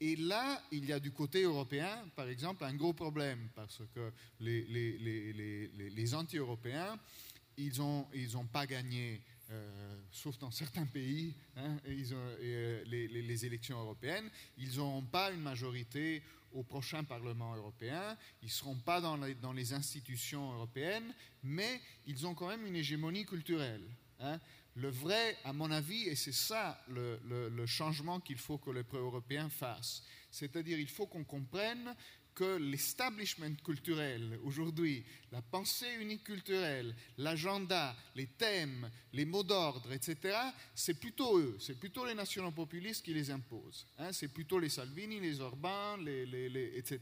[0.00, 4.10] et là, il y a du côté européen, par exemple, un gros problème, parce que
[4.40, 6.98] les, anti-européens,
[7.58, 9.20] ils n'ont pas gagné,
[9.50, 16.22] euh, sauf dans certains pays, hein, euh, les, élections européennes, ils n'auront pas une majorité
[16.52, 21.78] au prochain Parlement européen, ils ne seront pas dans les, dans les institutions européennes, mais
[22.06, 23.86] ils ont quand même une hégémonie culturelle.
[24.18, 24.40] Hein.
[24.76, 29.48] Le vrai, à mon avis, et c'est ça le, changement qu'il faut que les pré-européens
[29.48, 31.94] fassent, c'est-à-dire il faut qu'on comprenne
[32.34, 40.38] que l'establishment culturel aujourd'hui, la pensée unique culturelle, l'agenda, les thèmes, les mots d'ordre, etc.,
[40.74, 43.86] c'est plutôt eux, c'est plutôt les nationaux populistes qui les imposent.
[43.98, 44.12] Hein.
[44.12, 47.00] c'est plutôt les Salvini, les Orban, les, etc.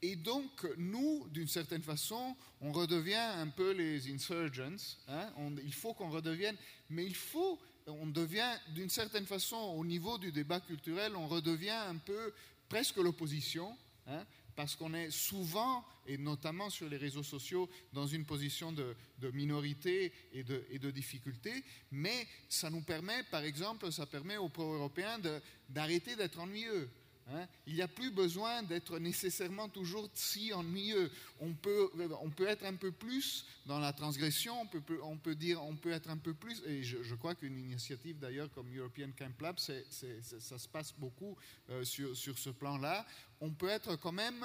[0.00, 4.96] Et donc, nous, d'une certaine façon, on redevient un peu les insurgents.
[5.08, 5.32] Hein.
[5.64, 6.56] il faut qu'on redevienne,
[6.90, 11.70] mais il faut, on devient, d'une certaine façon, au niveau du débat culturel, on redevient
[11.70, 12.32] un peu
[12.68, 13.76] presque l'opposition,
[14.06, 14.24] hein,
[14.54, 18.94] parce qu'on est souvent, et notamment sur les réseaux sociaux, dans une position de,
[19.32, 21.64] minorité et de, et de, difficulté.
[21.90, 25.20] Mais ça nous permet, par exemple, ça permet aux pro-européens
[25.68, 26.88] d'arrêter d'être ennuyeux.
[27.30, 27.46] Hein.
[27.66, 31.10] il n'y a plus besoin d'être nécessairement toujours si ennuyeux.
[31.40, 31.90] On peut,
[32.22, 35.76] on peut être un peu plus dans la transgression, on peut, on peut dire, on
[35.76, 39.58] peut être un peu plus, et je, crois qu'une initiative d'ailleurs comme European Camp Lab,
[39.58, 41.36] ça se passe beaucoup
[41.70, 43.04] euh, sur, sur, ce plan-là.
[43.40, 44.44] On peut être quand même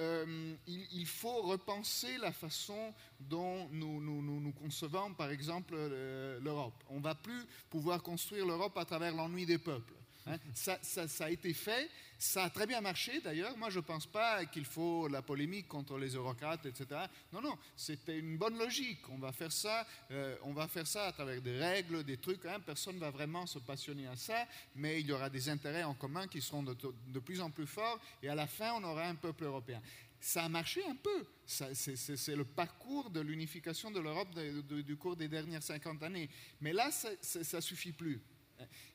[0.00, 6.82] euh, il, faut repenser la façon dont nous, nous, nous, concevons, par exemple, euh, l'Europe.
[6.88, 9.94] On ne va plus pouvoir construire l'Europe à travers l'ennui des peuples.
[10.26, 10.38] Hein.
[10.54, 11.88] Ça, ça, ça, a été fait,
[12.24, 13.56] ça a très bien marché d'ailleurs.
[13.58, 17.02] Moi, je ne pense pas qu'il faut la polémique contre les eurocrates, etc.
[17.32, 19.06] Non, non, c'était une bonne logique.
[19.10, 22.44] On va faire ça, euh, on va faire ça à travers des règles, des trucs.
[22.46, 22.60] Hein.
[22.64, 25.92] Personne ne va vraiment se passionner à ça, mais il y aura des intérêts en
[25.92, 26.74] commun qui seront de,
[27.08, 28.00] de plus en plus forts.
[28.22, 29.82] Et à la fin, on aura un peuple européen.
[30.18, 31.26] Ça a marché un peu.
[31.44, 36.30] C'est le parcours de l'unification de l'Europe du cours des dernières 50 années.
[36.62, 37.10] Mais là, ça
[37.56, 38.22] ne suffit plus.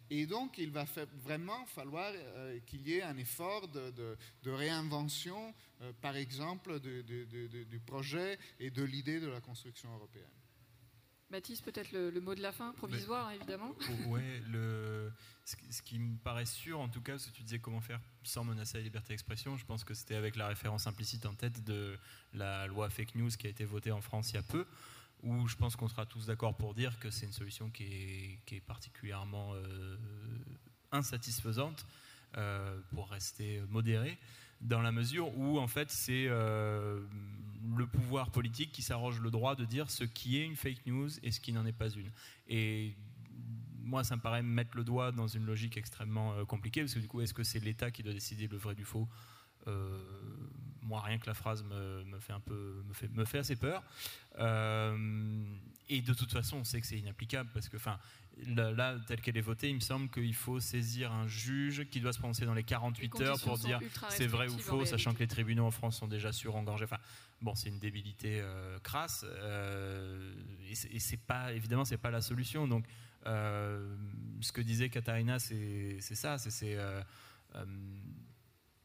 [0.09, 0.85] Et donc, il va
[1.23, 8.39] vraiment falloir euh, qu'il y ait un effort de, réinvention, euh, par exemple, du projet
[8.59, 10.25] et de l'idée de la construction européenne.
[11.29, 13.75] Baptiste, peut-être le, mot de la fin, provisoire hein, évidemment.
[14.07, 14.21] Oui,
[15.45, 17.99] ce, ce, qui me paraît sûr, en tout cas, ce que tu disais comment faire
[18.23, 21.63] sans menacer la liberté d'expression, je pense que c'était avec la référence implicite en tête
[21.63, 21.95] de
[22.33, 24.65] la loi fake news qui a été votée en France il y a peu,
[25.23, 28.61] où je pense qu'on sera tous d'accord pour dire que c'est une solution qui est,
[28.61, 29.97] particulièrement euh,
[30.91, 31.85] insatisfaisante,
[32.37, 34.17] euh, pour rester modéré,
[34.61, 37.01] dans la mesure où en fait c'est euh,
[37.77, 41.09] le pouvoir politique qui s'arroge le droit de dire ce qui est une fake news
[41.23, 42.11] et ce qui n'en est pas une.
[42.47, 42.95] Et
[43.81, 47.07] moi, ça me paraît mettre le doigt dans une logique extrêmement compliquée, parce que du
[47.07, 49.07] coup, est-ce que c'est l'État qui doit décider le vrai du faux?
[50.89, 53.83] Moi, rien que la phrase me, fait un peu, me fait, me fait assez peur.
[54.39, 54.97] Euh,
[55.87, 57.99] et de toute façon, on sait que c'est inapplicable parce que, enfin,
[58.47, 62.11] là, telle qu'elle est votée, il me semble qu'il faut saisir un juge qui doit
[62.11, 63.79] se prononcer dans les 48 heures pour dire
[64.09, 66.85] c'est vrai ou faux, sachant que les tribunaux en France sont déjà surengorgés.
[66.85, 66.99] Enfin,
[67.39, 69.25] bon, c'est une débilité euh, crasse.
[69.27, 70.33] Euh,
[70.67, 72.67] et c'est pas, évidemment, c'est pas la solution.
[72.67, 72.85] Donc,
[73.25, 76.77] ce que disait Katharina, c'est ça, c'est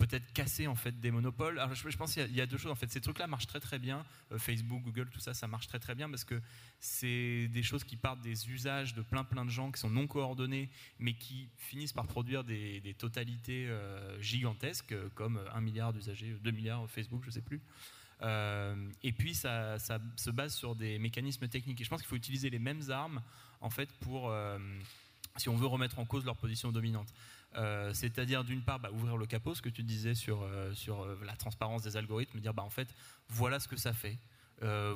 [0.06, 1.58] peut-être casser en fait des monopoles.
[1.58, 2.90] Alors, je, pense qu'il y, a deux choses en fait.
[2.90, 4.04] Ces trucs-là marchent très très bien.
[4.32, 6.40] Euh, Facebook, Google, tout ça, ça marche très très bien parce que
[6.80, 10.06] c'est des choses qui partent des usages de plein plein de gens qui sont non
[10.06, 16.50] coordonnés, mais qui finissent par produire des, totalités euh, gigantesques, comme un milliard d'usagers, 2
[16.50, 17.60] milliards Facebook, je sais plus.
[18.22, 21.80] Euh, et puis ça, ça, se base sur des mécanismes techniques.
[21.80, 23.22] Et je pense qu'il faut utiliser les mêmes armes
[23.60, 24.32] en fait pour
[25.36, 27.12] si on veut remettre en cause leur position dominante.
[27.56, 31.02] Euh, c'est-à-dire d'une part bah, ouvrir le capot, ce que tu disais sur, euh, sur
[31.02, 32.88] euh, la transparence des algorithmes, dire bah, en fait
[33.28, 34.18] voilà ce que ça fait.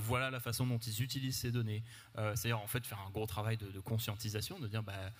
[0.00, 1.82] voilà la façon dont ils utilisent ces données.
[2.14, 5.12] C'est-à-dire en fait faire un gros travail de, conscientisation, de dire bah,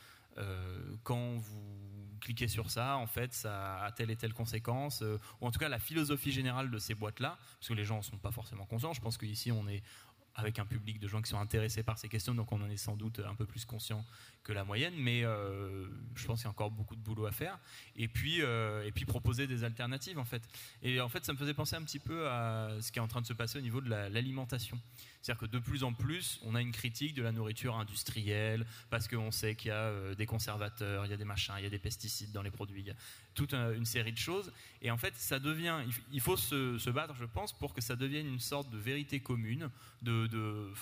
[1.02, 5.02] quand vous cliquez sur ça, en fait, ça a telle et telle conséquence,
[5.40, 8.02] ou en tout cas la philosophie générale de ces boîtes-là, parce que les gens ne
[8.02, 8.92] sont pas forcément conscients.
[8.92, 9.82] Je pense qu'ici on est
[10.38, 12.76] avec un public de gens qui sont intéressés par ces questions, donc on en est
[12.76, 14.04] sans doute un peu plus conscient
[14.44, 17.32] que la moyenne, mais euh, je pense qu'il y a encore beaucoup de boulot à
[17.32, 17.58] faire.
[17.96, 20.48] Et puis, euh, et puis proposer des alternatives en fait.
[20.80, 23.08] Et en fait, ça me faisait penser un petit peu à ce qui est en
[23.08, 24.78] train de se passer au niveau de l'alimentation.
[25.20, 29.08] C'est-à-dire que de plus en plus, on a une critique de la nourriture industrielle parce
[29.08, 31.66] qu'on sait qu'il y a euh, des conservateurs, il y a des machins, il y
[31.66, 32.96] a des pesticides dans les produits, il y a
[33.34, 34.52] toute une série de choses.
[34.82, 35.76] Et en fait, ça devient,
[36.12, 39.70] il faut se, battre, je pense, pour que ça devienne une sorte de vérité commune,
[40.02, 40.72] de, de,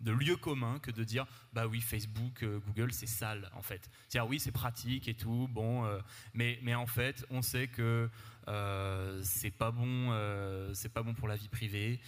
[0.00, 3.90] de, lieu commun que de dire, bah oui, Facebook, Google, c'est sale en fait.
[4.08, 5.98] C'est-à-dire oui, c'est pratique et tout, bon, euh,
[6.34, 8.08] mais, en fait, on sait que euh,
[8.46, 12.00] c'est pas bon, euh, c'est pas bon pour la vie privée,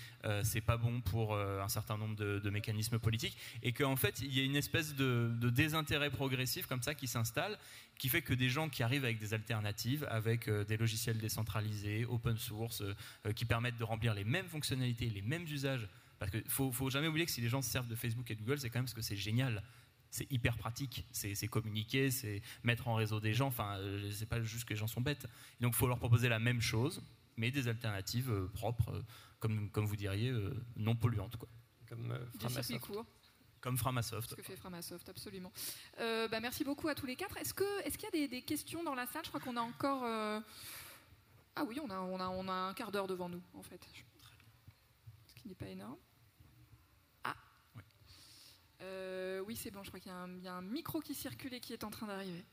[0.42, 4.40] c'est pas bon pour un certain nombre de, mécanismes politiques, et qu'en fait, il y
[4.40, 7.58] a une espèce de, désintérêt progressif comme ça qui s'installe,
[7.98, 12.36] qui fait que des gens qui arrivent avec des alternatives, avec des logiciels décentralisés, open
[12.36, 12.82] source,
[13.34, 15.88] qui permettent de remplir les mêmes fonctionnalités, les mêmes usages.
[16.18, 18.34] Parce qu'il faut, faut jamais oublier que si les gens se servent de Facebook et
[18.34, 19.62] de Google, c'est quand même parce que c'est génial
[20.14, 21.04] c'est hyper pratique.
[21.10, 23.48] C'est communiquer, c'est mettre en réseau des gens.
[23.48, 25.26] Enfin, euh, c'est pas juste que les gens sont bêtes.
[25.60, 27.02] Donc, il faut leur proposer la même chose,
[27.36, 29.02] mais des alternatives euh, propres, euh,
[29.40, 30.32] comme, comme vous diriez,
[30.76, 31.36] non polluantes.
[31.36, 31.48] Quoi.
[31.88, 32.92] Comme Framasoft.
[33.60, 34.30] Comme Framasoft.
[34.30, 35.52] Ce que fait Framasoft, absolument.
[35.98, 37.36] bah, merci beaucoup à tous les quatre.
[37.38, 39.24] Est-ce qu'il est qu'il y a des, questions dans la salle?
[39.24, 40.04] Je crois qu'on a encore.
[41.56, 43.84] Ah oui, on a, on, a, on a un quart d'heure devant nous, en fait.
[45.26, 45.98] Ce qui n'est pas énorme.
[48.84, 51.72] Euh, oui, c'est bon, je crois qu'il y, a un micro qui circule et qui
[51.72, 52.44] est en train d'arriver.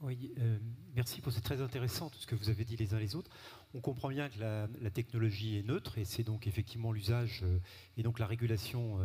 [0.00, 0.58] Oui, euh,
[0.94, 3.32] merci pour c'est très intéressant tout ce que vous avez dit les uns les autres.
[3.74, 7.58] On comprend bien que la, technologie est neutre et c'est donc effectivement l'usage euh,
[7.96, 9.00] et donc la régulation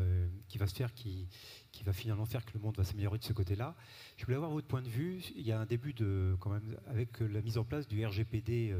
[0.47, 1.28] qui va se faire qui,
[1.72, 3.76] qui, va finalement faire que le monde va s'améliorer de ce côté-là.
[4.18, 5.24] Je voulais avoir votre point de vue.
[5.36, 8.76] Il y a un début de quand même avec la mise en place du RGPD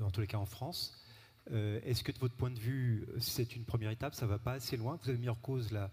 [0.00, 1.03] en tous les cas en France.
[1.50, 4.38] Euh, est-ce que de votre point de vue, c'est une première étape Ça ne va
[4.38, 4.98] pas assez loin?
[5.02, 5.90] Vous avez mis en cause la,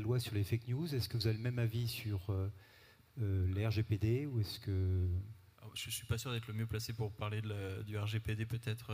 [0.00, 0.94] loi sur les fake news.
[0.94, 2.50] Est-ce que vous avez le même avis sur euh,
[3.20, 5.08] euh, les RGPD ou est-ce que
[5.74, 7.42] je ne suis pas sûr d'être le mieux placé pour parler
[7.86, 8.92] du RGPD, peut-être.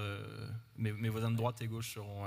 [0.77, 2.25] mes, voisins de droite et gauche seront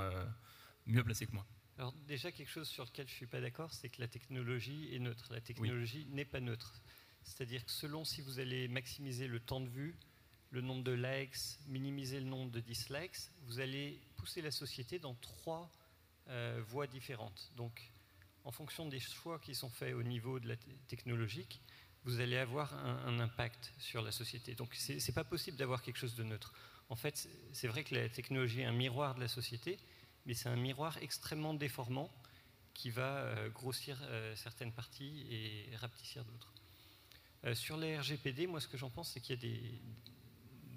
[0.86, 1.44] mieux placés que moi.
[1.78, 4.94] Alors déjà, quelque chose sur lequel je ne suis pas d'accord, c'est que la technologie
[4.94, 5.30] est neutre.
[5.30, 6.80] La technologie n'est pas neutre.
[7.22, 9.98] C'est-à-dire que selon si vous allez maximiser le temps de vue,
[10.56, 15.14] le nombre de likes, minimiser le nombre de dislikes, vous allez pousser la société dans
[15.16, 15.70] trois
[16.28, 17.52] euh, voies différentes.
[17.56, 17.92] Donc,
[18.42, 20.56] en fonction des choix qui sont faits au niveau de la
[20.88, 21.60] technologique,
[22.04, 24.54] vous allez avoir un, impact sur la société.
[24.54, 26.54] Donc, ce n'est pas possible d'avoir quelque chose de neutre.
[26.88, 29.78] En fait, c'est vrai que la technologie est un miroir de la société,
[30.24, 32.10] mais c'est un miroir extrêmement déformant
[32.72, 33.98] qui va grossir
[34.36, 36.54] certaines parties et rapetissir d'autres.
[37.54, 39.80] sur les RGPD, moi ce que j'en pense, c'est qu'il y a des,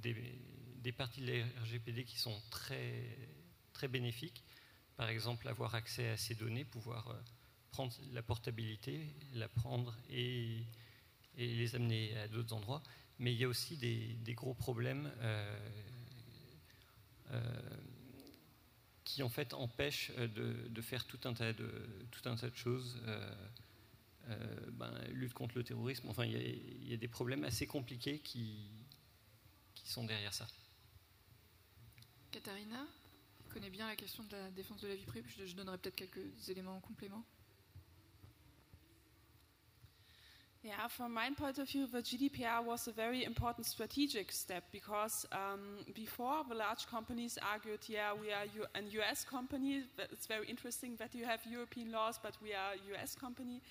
[0.01, 3.17] des, parties de la RGPD qui sont très,
[3.73, 4.43] très bénéfiques.
[4.97, 7.15] Par exemple, avoir accès à ces données, pouvoir
[7.71, 10.65] prendre la portabilité, la prendre et,
[11.37, 12.83] les amener à d'autres endroits.
[13.19, 15.69] Mais il y a aussi des, gros problèmes euh,
[17.31, 17.61] euh,
[19.03, 21.69] qui en fait empêchent de, faire tout un tas de,
[22.11, 23.01] tout un tas de choses.
[24.29, 28.69] Euh, ben, lutte contre le terrorisme, enfin il y, a, des problèmes assez compliqués qui,
[29.89, 30.45] qui sont derrière ça.
[32.31, 32.85] Katharina,
[33.51, 35.95] connais bien la question de la défense de la vie privée, je, je donnerai peut-être
[35.95, 37.23] quelques éléments en complément.
[40.61, 45.25] Yeah, from my point of view, the GDPR was a very important strategic step because
[45.31, 49.85] um, before the large companies argued, yeah, we are U- an US company.
[50.11, 53.61] It's very interesting that you have European laws, but we are a US company.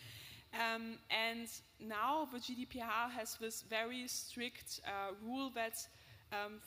[0.55, 1.47] Um, and
[1.79, 5.87] now the GDPR has this very strict uh, rule that
[6.33, 6.61] um,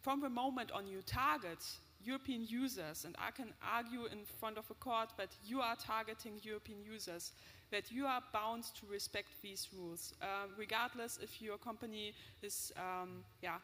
[0.00, 1.58] from the moment on you target
[2.04, 6.40] European users, and I can argue in front of a court that you are targeting
[6.42, 7.32] European users
[7.70, 13.24] that you are bound to respect these rules, uh, regardless if your company is, um,
[13.42, 13.56] yeah,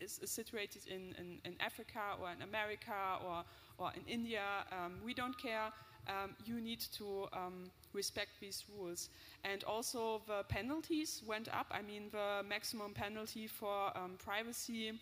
[0.00, 2.92] is, is situated in, in, in, Africa or in America
[3.26, 3.42] or,
[3.78, 4.42] or in India.
[4.70, 5.72] Um, we don't care.
[6.08, 9.08] Um, you need to um, respect these rules.
[9.44, 11.66] And also, the penalties went up.
[11.70, 14.92] I mean, the maximum penalty for um, privacy,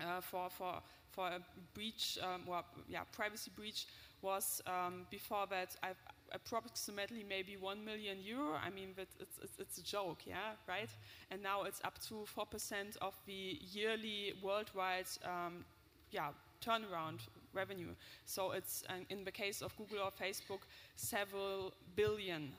[0.00, 1.40] uh, for, for, for a
[1.74, 3.86] breach, um, well, yeah, privacy breach
[4.22, 4.62] was
[5.10, 5.90] before that, I,
[6.32, 8.54] approximately maybe 1 million euro.
[8.54, 10.90] I mean, it's, it's, it's, a joke, yeah, right?
[11.30, 15.64] And now it's up to 4% of the yearly worldwide, um,
[16.10, 16.30] yeah,
[16.64, 17.20] turnaround
[17.56, 17.94] revenue.
[18.24, 20.62] So it's, in the case of Google or Facebook,
[20.96, 22.52] several billion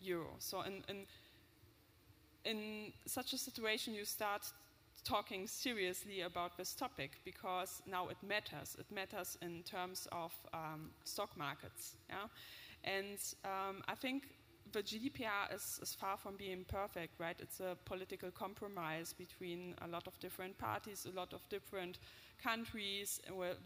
[0.00, 0.30] euro.
[0.38, 1.06] So in, in,
[2.44, 4.42] in such a situation, you start
[5.04, 8.76] talking seriously about this topic because now it matters.
[8.78, 11.94] It matters in terms of um, stock markets.
[12.08, 12.26] Yeah?
[12.84, 14.24] And um, I think
[14.72, 17.36] the GDPR is, is, far from being perfect, right?
[17.40, 21.98] It's a political compromise between a lot of different parties, a lot of different
[22.42, 23.20] countries,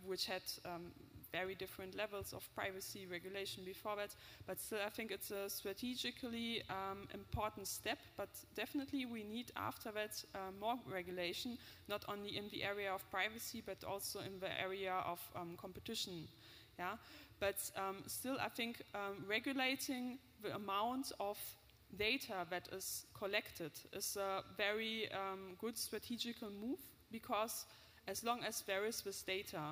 [0.07, 0.93] which had um,
[1.33, 4.15] very different levels of privacy regulation before that.
[4.47, 7.99] But still, I think it's a strategically um, important step.
[8.17, 13.09] But definitely, we need after that uh, more regulation, not only in the area of
[13.11, 16.29] privacy, but also in the area of um, competition.
[16.79, 16.97] Yeah.
[17.41, 21.39] But um, still, I think um, regulating the amount of
[21.97, 26.79] data that is collected is a very um, good strategical move
[27.11, 27.67] because
[28.07, 29.63] as long as there is this data,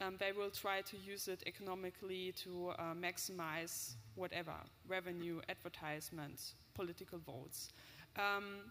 [0.00, 4.54] um, they will try to use it economically to uh, maximize whatever
[4.88, 7.70] revenue, advertisements, political votes.
[8.16, 8.70] Um,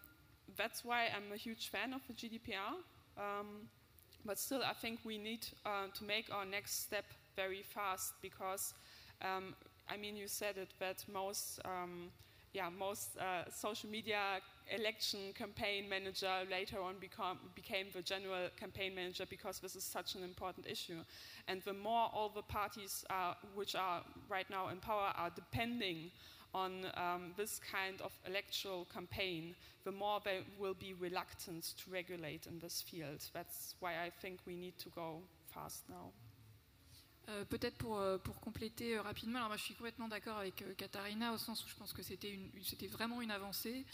[0.55, 2.75] that's why I'm a huge fan of the GDPR.
[3.17, 3.67] Um,
[4.25, 7.05] but still, I think we need uh, to make our next step
[7.35, 8.73] very fast because,
[9.21, 9.55] um,
[9.89, 12.09] I mean, you said it but most, um,
[12.53, 18.95] yeah, most uh, social media election campaign manager later on become, became the general campaign
[18.95, 20.99] manager because this is such an important issue.
[21.47, 26.11] And the more all the parties are, which are right now in power are depending
[26.53, 29.55] on um, this kind of electoral campaign,
[29.85, 33.19] the more they will be reluctant to regulate in this field.
[33.33, 35.21] That's why I think we need to go
[35.53, 36.11] fast now.
[37.29, 40.61] Euh, peut-être pour, euh, pour compléter euh, rapidement, alors moi je suis complètement d'accord avec
[40.75, 43.85] Katharina au sens où je pense que c'était vraiment une avancée.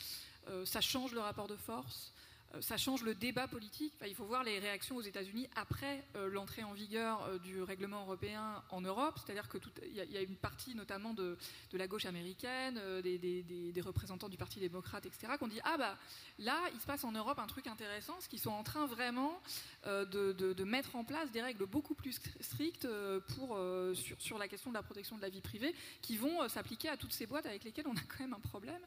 [0.65, 2.11] ça change le rapport de force.
[2.55, 3.93] Euh, ça change le débat politique.
[4.07, 8.01] il faut voir les réactions aux États-Unis après euh, l'entrée en vigueur euh, du règlement
[8.01, 9.19] européen en Europe.
[9.23, 9.61] C'est-à-dire qu'il
[9.93, 11.37] y, y, a une partie notamment de,
[11.73, 15.97] la gauche américaine, des, représentants du Parti démocrate, etc., qui ont dit Ah, bah
[16.39, 19.39] là, il se passe en Europe un truc intéressant, ce qu'ils sont en train vraiment
[19.85, 22.87] de, mettre en place des règles beaucoup plus strictes
[23.35, 23.57] pour,
[23.93, 26.97] sur, sur, la question de la protection de la vie privée, qui vont s'appliquer à
[26.97, 28.81] toutes ces boîtes avec lesquelles on a quand même un problème.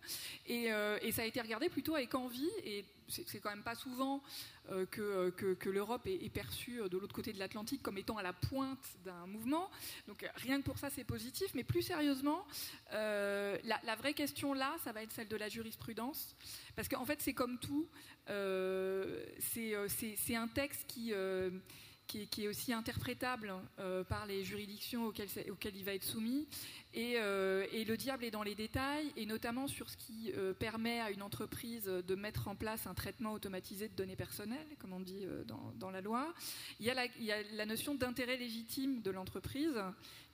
[0.46, 4.22] Et, et ça a été regardé plutôt avec envie et c'est quand même pas souvent
[4.70, 8.22] euh, euh, que, l'Europe est, perçue euh, de l'autre côté de l'Atlantique comme étant à
[8.22, 9.70] la pointe d'un mouvement.
[10.08, 11.52] Donc rien que pour ça, c'est positif.
[11.54, 12.46] Mais plus sérieusement,
[12.92, 16.34] la, vraie question là, ça va être celle de la jurisprudence.
[16.76, 17.88] Parce qu'en fait, c'est comme tout.
[18.28, 21.12] c'est un texte qui
[22.28, 26.46] qui est, aussi interprétable euh, par les juridictions auxquelles, il va être soumis.
[26.94, 30.52] Et, euh, et, le diable est dans les détails, et notamment sur ce qui euh,
[30.52, 34.92] permet à une entreprise de mettre en place un traitement automatisé de données personnelles, comme
[34.92, 35.24] on dit
[35.76, 36.34] dans, la loi.
[36.80, 39.80] Il y a la notion d'intérêt légitime de l'entreprise,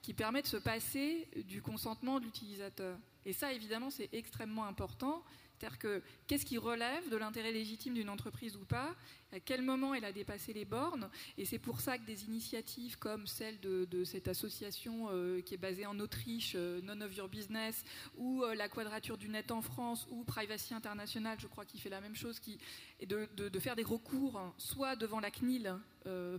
[0.01, 2.97] qui permet de se passer du consentement de l'utilisateur.
[3.25, 5.23] Et ça, évidemment, c'est extrêmement important.
[5.59, 8.95] C'est-à-dire que qu'est-ce qui relève de l'intérêt légitime d'une entreprise ou pas?
[9.31, 11.09] À quel moment elle a dépassé les bornes?
[11.37, 15.57] Et c'est pour ça que des initiatives comme celle de, cette association euh, qui est
[15.57, 17.83] basée en Autriche, euh, None of Your Business,
[18.17, 21.89] ou euh, la Quadrature du Net en France, ou Privacy International, je crois qu'il fait
[21.89, 22.57] la même chose, qui
[23.01, 25.75] est de, faire des recours, hein, soit devant la CNIL,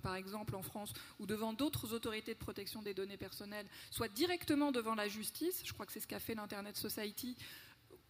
[0.02, 4.72] par exemple en France, ou devant d'autres autorités de protection des données personnelles, soit directement
[4.72, 5.62] devant la justice.
[5.64, 7.36] Je crois que c'est ce qu'a fait l'Internet Society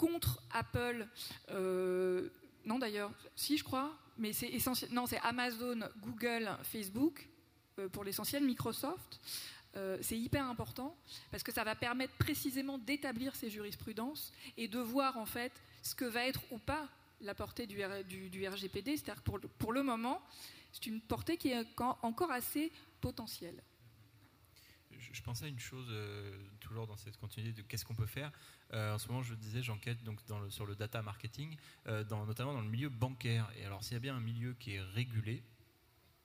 [0.00, 1.06] contre Apple.
[1.50, 2.30] Euh,
[2.64, 4.90] non d'ailleurs, si je crois, mais c'est essentiel.
[4.92, 7.28] Non, c'est Amazon, Google, Facebook,
[7.78, 9.20] euh, pour l'essentiel Microsoft.
[9.76, 10.96] Euh, c'est hyper important
[11.30, 15.52] parce que ça va permettre précisément d'établir ces jurisprudences et de voir en fait
[15.82, 16.88] ce que va être ou pas
[17.20, 18.96] la portée du, RGPD.
[18.96, 20.22] C'est-à-dire pour, pour le moment,
[20.72, 21.66] c'est une portée qui est
[22.02, 22.72] encore assez
[23.02, 23.62] potentielle
[25.12, 28.30] je pensais à une chose, euh, toujours dans cette continuité de qu'est-ce qu'on peut faire.
[28.72, 31.56] Euh, en ce moment, je disais, j'enquête donc sur le data marketing,
[31.86, 33.50] euh, notamment dans le milieu bancaire.
[33.56, 35.42] Et alors, s'il y a bien un milieu qui est régulé,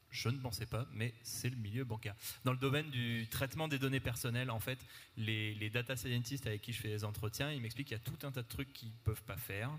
[0.10, 2.16] je ne pensais pas, mais c'est le milieu bancaire.
[2.46, 4.80] Dans le domaine du traitement des données personnelles, en fait,
[5.18, 8.04] les, les data scientists avec qui je fais des entretiens, ils m'expliquent qu'il y a
[8.04, 9.72] tout un tas de trucs qu'ils ne peuvent pas faire.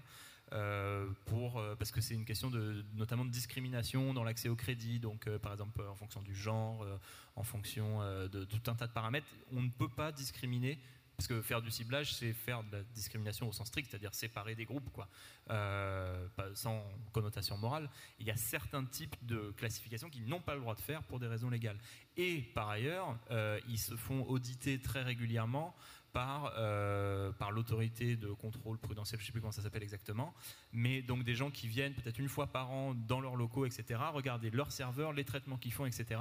[0.53, 5.01] Euh, euh, parce que c'est une question de, notamment de discrimination dans l'accès au crédit,
[5.01, 6.87] donc euh, par exemple en fonction du genre,
[7.35, 10.79] en fonction de, tout un tas de paramètres, on ne peut pas discriminer.
[11.17, 14.55] Parce que faire du ciblage, c'est faire de la discrimination au sens strict, c'est-à-dire séparer
[14.55, 15.09] des groupes, quoi,
[16.53, 17.89] sans connotation morale.
[18.21, 21.19] Il y a certains types de classifications qu'ils n'ont pas le droit de faire pour
[21.19, 21.79] des raisons légales.
[22.19, 23.17] Et par ailleurs,
[23.67, 25.75] ils se font auditer très régulièrement
[26.17, 30.33] par, euh, par l'autorité de contrôle prudentiel, je ne sais plus comment ça s'appelle exactement,
[30.73, 34.01] mais donc des gens qui viennent peut-être une fois par an dans leurs locaux, etc.,
[34.15, 36.19] regarder leurs serveurs, les traitements qu'ils font, etc.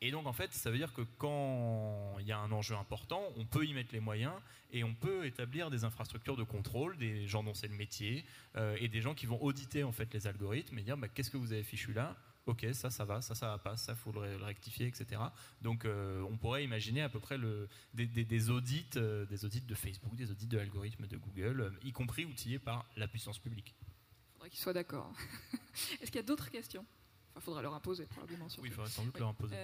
[0.00, 3.22] Et donc en fait, ça veut dire que quand il y a un enjeu important,
[3.36, 4.32] on peut y mettre les moyens
[4.72, 8.24] et on peut établir des infrastructures de contrôle, des gens dont c'est le métier,
[8.56, 11.30] euh, et des gens qui vont auditer en fait les algorithmes et dire bah, qu'est-ce
[11.30, 12.16] que vous avez fichu là?
[12.46, 15.20] Ok, ça, ça va, ça, ça va pas, ça, faut le, rectifier, etc.
[15.60, 19.74] Donc, euh, on pourrait imaginer à peu près le, des, audits, euh, des audits de
[19.74, 23.74] Facebook, des audits de l'algorithme de Google, euh, y compris outillés par la puissance publique.
[23.78, 25.12] Il faudrait qu'ils soient d'accord.
[26.00, 26.86] Est-ce qu'il y a d'autres questions?
[27.34, 28.46] Il faudrait leur imposer, probablement.
[28.58, 29.56] Oui, il faudrait sans doute leur imposer.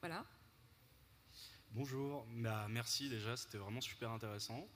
[0.00, 0.24] voilà.
[1.72, 4.68] Bonjour, bah, merci déjà, c'était vraiment super intéressant.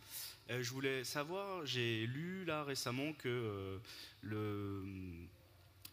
[0.49, 3.81] je voulais savoir, j'ai lu là récemment que
[4.23, 5.29] le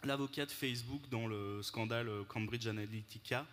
[0.06, 3.46] l'avocat de Facebook dans le scandale Cambridge Analytica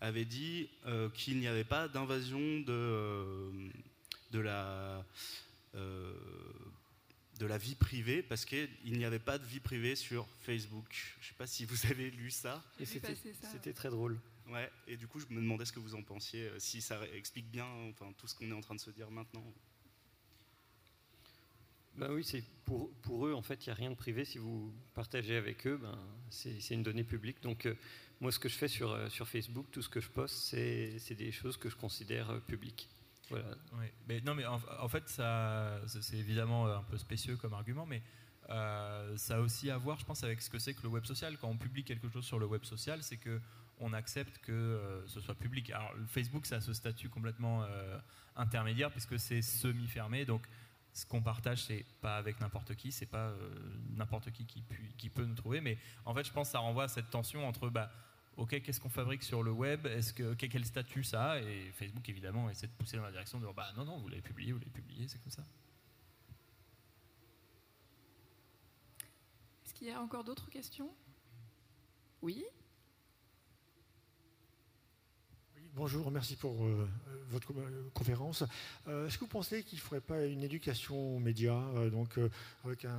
[0.00, 3.50] avait dit euh, qu'il n'y avait pas d'invasion de, euh,
[4.30, 5.04] de, la,
[5.74, 6.12] euh,
[7.38, 11.16] de la vie privée parce qu'il n'y avait pas de vie privée sur Facebook.
[11.20, 12.62] Je ne sais pas si vous avez lu ça.
[12.78, 14.18] Et c'était très drôle.
[14.48, 17.50] Ouais, et du coup, je me demandais ce que vous en pensiez, si ça explique
[17.50, 19.44] bien enfin, tout ce qu'on est en train de se dire maintenant.
[21.98, 24.24] Ben oui, c'est pour, eux, en fait, il n'y a rien de privé.
[24.24, 25.98] Si vous partagez avec eux, ben,
[26.30, 27.42] c'est une donnée publique.
[27.42, 27.74] Donc, euh,
[28.20, 31.14] moi, ce que je fais sur, euh, sur Facebook, tout ce que je poste, c'est
[31.14, 32.88] des choses que je considère euh, publiques.
[33.30, 33.48] Voilà.
[34.06, 38.02] Mais, non, mais en, fait, c'est évidemment un peu spécieux comme argument, mais
[38.48, 41.36] ça a aussi à voir, je pense, avec ce que c'est que le web social.
[41.36, 43.38] Quand on publie quelque chose sur le web social, c'est que
[43.80, 45.70] on accepte que ce soit public.
[45.72, 47.66] Alors, Facebook, ça a ce statut complètement
[48.34, 50.48] intermédiaire puisque c'est semi-fermé, donc
[50.98, 53.50] ce qu'on partage, c'est pas avec n'importe qui, c'est pas euh,
[53.96, 56.88] n'importe qui qui, peut nous trouver, mais en fait, je pense que ça renvoie à
[56.88, 57.88] cette tension entre, bah,
[58.36, 62.08] ok, qu'est-ce qu'on fabrique sur le web, est-ce que quel statut ça a, et Facebook
[62.08, 64.58] évidemment essaie de pousser dans la direction de, bah non non, vous l'avez publié, vous
[64.58, 65.44] l'avez publié, c'est comme ça.
[69.64, 70.90] Est-ce qu'il y a encore d'autres questions?
[72.22, 72.44] Oui.
[75.78, 76.88] Bonjour, merci pour euh,
[77.30, 78.42] votre euh, conférence.
[78.88, 82.18] Euh, est-ce que vous pensez qu'il ne faudrait pas une éducation aux médias, donc
[82.64, 82.98] avec un,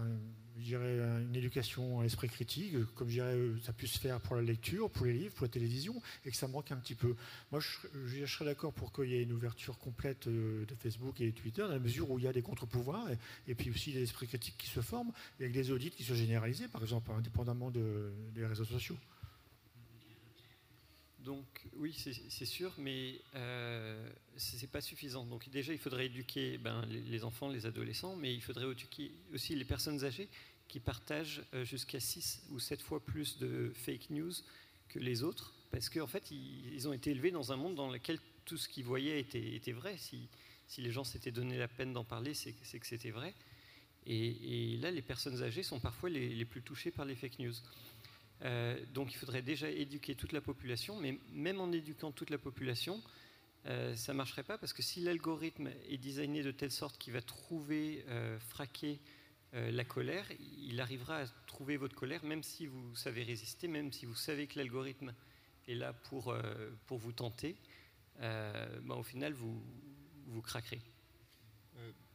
[0.55, 4.89] une éducation à l'esprit critique, comme je dirais, ça puisse se faire pour la lecture,
[4.89, 7.17] pour les livres, pour la télévision, et que ça manque un petit peu?
[7.51, 11.35] Moi, je, serais d'accord pour qu'il y ait une ouverture complète de Facebook et de
[11.35, 13.07] Twitter, dans la mesure où il y a des contre-pouvoirs,
[13.49, 16.69] et, puis aussi des esprits critiques qui se forment, avec des audits qui soient généralisés,
[16.69, 18.95] par exemple, indépendamment des réseaux sociaux.
[21.25, 25.25] Donc oui, c'est sûr, mais euh, ce n'est pas suffisant.
[25.25, 29.55] Donc déjà, il faudrait éduquer ben, les, enfants, les adolescents, mais il faudrait éduquer aussi
[29.55, 30.29] les personnes âgées
[30.69, 34.31] qui partagent euh, jusqu'à 6 ou 7 fois plus de fake news
[34.87, 38.17] que les autres, parce qu'en fait, ils, ont été élevés dans un monde dans lequel
[38.45, 39.97] tout ce qu'ils voyaient était, vrai.
[39.97, 40.29] Si,
[40.77, 43.33] les gens s'étaient donné la peine d'en parler, c'est que c'était vrai.
[44.07, 47.53] Et, là, les personnes âgées sont parfois les plus touchées par les fake news.
[48.43, 52.37] Euh, donc il faudrait déjà éduquer toute la population, mais même en éduquant toute la
[52.37, 53.01] population,
[53.65, 57.13] euh, ça ne marcherait pas parce que si l'algorithme est designé de telle sorte qu'il
[57.13, 58.99] va trouver, euh, fraquer
[59.51, 60.27] la colère,
[60.59, 64.45] il arrivera à trouver votre colère même si vous savez résister, même si vous savez
[64.45, 65.11] que l'algorithme
[65.67, 66.35] est là pour,
[66.85, 67.55] pour vous tenter.
[68.19, 69.59] Ben, au final, vous,
[70.27, 70.79] vous craquerez.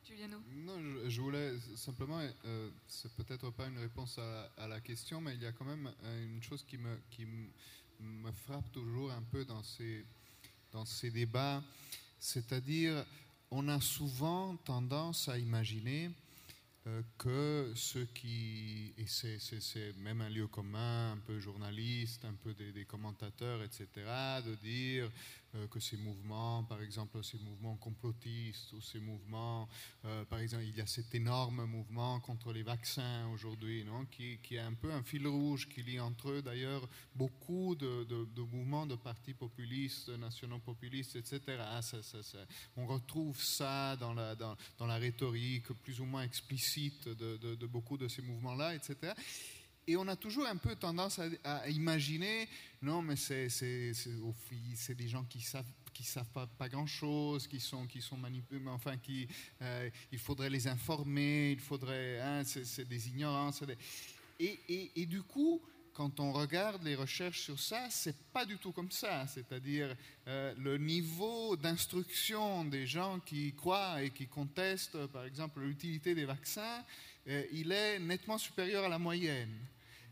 [0.05, 2.21] Giuliano Non, je, voulais simplement,
[2.87, 5.91] c'est peut-être pas une réponse à, la question, mais il y a quand même
[6.23, 11.63] une chose qui me, frappe toujours un peu dans ces débats,
[12.19, 13.05] c'est-à-dire
[13.51, 16.11] on a souvent tendance à imaginer
[16.87, 22.53] euh, que ceux qui, et c'est même un lieu commun, un peu journaliste, un peu
[22.53, 23.87] des, commentateurs, etc.,
[24.45, 25.09] de dire euh,
[25.71, 29.69] que ces mouvements, par exemple ces mouvements complotistes ou ces mouvements,
[30.05, 34.39] euh, par exemple il y a cet énorme mouvement contre les vaccins aujourd'hui, non, qui,
[34.43, 38.07] qui, est un peu un fil rouge qui lie entre eux d'ailleurs beaucoup de,
[38.53, 41.41] mouvements de partis populistes, nationaux populistes, etc.
[41.61, 41.81] Ah,
[42.77, 47.97] on retrouve ça dans la, dans, dans la rhétorique plus ou moins explicite de, beaucoup
[47.97, 49.13] de ces mouvements-là, etc.
[49.87, 52.49] Et on a toujours un peu tendance à, imaginer,
[52.81, 53.49] non, mais c'est
[54.95, 58.61] des gens qui savent qui savent pas, pas grand chose, qui sont qui sont manipulés,
[58.67, 59.29] enfin qui
[59.63, 63.63] euh, il faudrait les informer, il faudrait, hein, c'est des ignorances.
[64.41, 65.63] Et, et, et, du coup,
[65.95, 69.27] quand on regarde les recherches sur ça, c'est pas du tout comme ça.
[69.29, 69.95] C'est-à-dire
[70.27, 76.25] euh, le niveau d'instruction des gens qui croient et qui contestent, par exemple, l'utilité des
[76.25, 76.85] vaccins,
[77.29, 79.55] euh, il est nettement supérieur à la moyenne.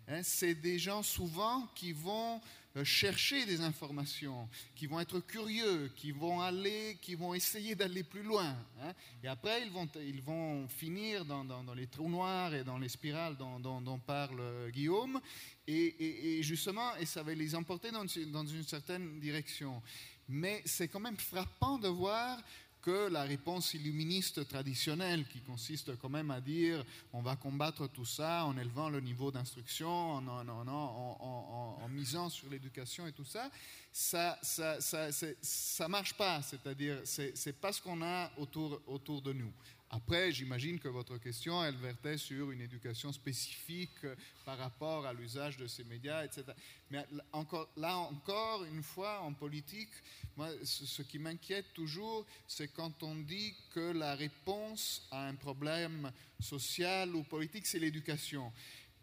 [0.09, 2.41] Hein, c'est des gens souvent qui vont
[2.77, 8.03] euh, chercher des informations, qui vont être curieux, qui vont aller, qui vont essayer d'aller
[8.03, 8.57] plus loin.
[8.81, 8.93] Hein.
[9.23, 13.37] Et après, ils vont, ils vont finir dans, les trous noirs et dans les spirales
[13.37, 15.21] dont, parle Guillaume.
[15.69, 19.83] Et, justement, et ça va les emporter dans, dans une certaine direction.
[20.29, 22.39] Mais c'est quand même frappant de voir
[22.83, 28.05] que la réponse illuministe traditionnelle, qui consiste quand même à dire on va combattre tout
[28.05, 33.51] ça en élevant le niveau d'instruction, en, en, misant sur l'éducation et tout ça,
[33.93, 35.09] ça ça, ça,
[35.41, 36.43] ça marche pas.
[36.43, 39.53] C'est-à-dire, c'est pas ce qu'on a autour, autour de nous.
[39.95, 44.07] Après, j'imagine que votre question, elle vertait sur une éducation spécifique
[44.43, 46.45] par rapport à l'usage de ces médias, etc.
[46.91, 49.93] Mais encore, là encore, une fois, en politique,
[50.35, 56.11] moi, ce qui m'inquiète toujours, c'est quand on dit que la réponse à un problème
[56.41, 58.51] social ou politique, c'est l'éducation.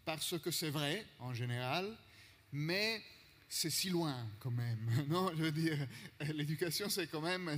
[0.04, 1.96] Parce que c'est vrai, en général,
[2.50, 3.00] mais
[3.52, 4.78] c'est si loin quand même.
[5.08, 5.76] Non, je veux dire,
[6.32, 7.50] l'éducation, c'est quand même,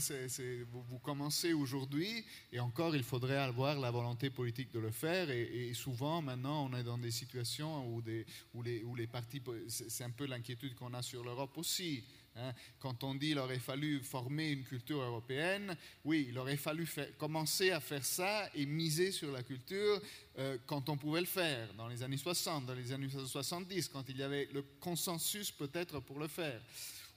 [0.71, 5.73] vous, commencez aujourd'hui, et encore, il faudrait avoir la volonté politique de le faire, et,
[5.75, 8.25] souvent, maintenant, on est dans des situations où, des,
[8.55, 12.03] où, les, où les partis, c'est un peu l'inquiétude qu'on a sur l'Europe aussi.
[12.37, 12.53] Hein.
[12.81, 16.89] Quand on dit qu'il aurait fallu former une culture européenne, oui, il aurait fallu
[17.19, 20.01] commencer à faire ça et miser sur la culture
[20.39, 24.09] euh, quand on pouvait le faire, dans les années 60, dans les années 70, quand
[24.09, 26.61] il y avait le consensus peut-être pour le faire.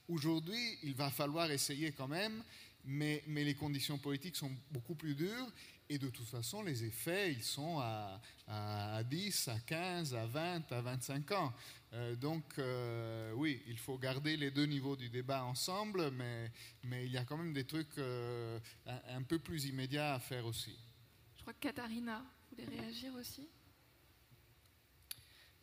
[0.08, 2.44] Aujourd'hui, il va falloir essayer quand même,
[2.84, 5.52] mais, mais les conditions politiques sont beaucoup plus dures
[5.90, 10.72] et de toute façon, les effets, ils sont à, à 10, à 15, à 20,
[10.72, 11.54] à 25 ans.
[11.94, 16.52] Euh, donc, euh, oui, il faut garder les deux niveaux du débat ensemble, mais,
[16.84, 20.20] mais il y a quand même des trucs euh, un, un, peu plus immédiats à
[20.20, 20.78] faire aussi.
[21.38, 23.48] Je crois que Katharina voulait réagir aussi.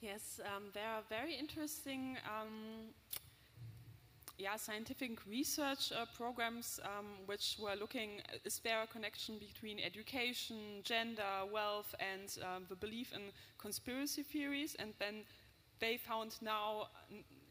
[0.01, 2.93] Yes, um, there are very interesting um,
[4.43, 10.57] yeah, scientific research uh, programs um, which were looking, is there a connection between education,
[10.83, 13.23] gender, wealth, and um, the belief in
[13.59, 14.75] conspiracy theories?
[14.81, 15.23] And then
[15.79, 16.89] they found now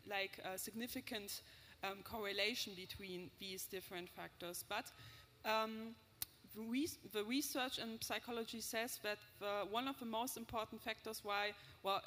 [0.10, 1.42] like a significant
[1.84, 4.66] um, correlation between these different factors.
[4.68, 4.92] But
[5.46, 5.96] um,
[7.14, 11.52] the research in psychology says that the, one of the most important factors why,
[11.84, 12.02] well,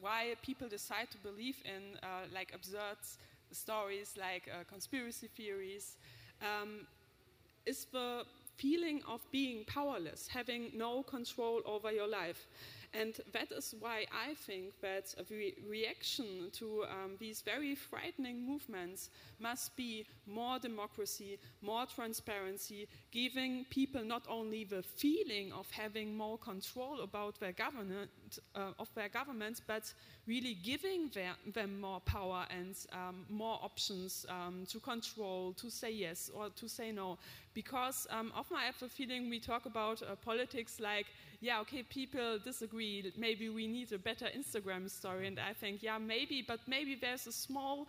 [0.00, 2.98] why people decide to believe in uh, like absurd
[3.54, 5.96] stories like uh, conspiracy theories,
[6.42, 6.86] um,
[7.66, 8.24] is the
[8.56, 12.46] feeling of being powerless, having no control over your life.
[12.92, 18.46] And that is why I think that a re reaction to um, these very frightening
[18.46, 19.10] movements
[19.40, 26.36] must be more democracy, more transparency, giving people not only the feeling of having more
[26.36, 28.10] control about their government,
[28.56, 29.94] uh, of their governments, but
[30.26, 35.92] really giving their, them more power and um, more options um, to control, to say
[35.92, 37.16] yes or to say no.
[37.54, 41.06] Because um, often I have the feeling we talk about uh, politics like,
[41.40, 43.12] yeah, okay, people disagree.
[43.16, 45.28] Maybe we need a better Instagram story.
[45.28, 47.86] And I think, yeah, maybe, but maybe there's a small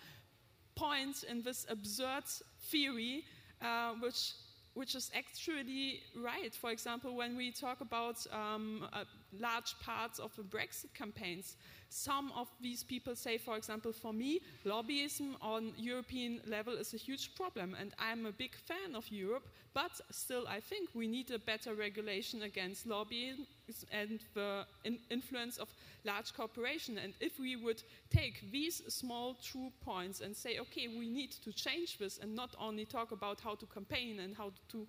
[0.75, 2.25] point in this absurd
[2.69, 3.23] theory
[3.61, 4.33] uh, which
[4.75, 6.53] which is actually right.
[6.53, 9.05] For example, when we talk about um, uh,
[9.39, 11.55] large parts of the Brexit campaigns,
[11.95, 16.97] some of these people say, for example, for me, lobbyism on European level is a
[16.97, 21.31] huge problem, and I'm a big fan of Europe, but still I think we need
[21.31, 23.47] a better regulation against lobbying
[23.93, 25.69] and the in influence of
[26.03, 26.97] large corporation.
[26.97, 31.53] And if we would take these small true points and say, okay, we need to
[31.53, 34.85] change this and not only talk about how to campaign and how to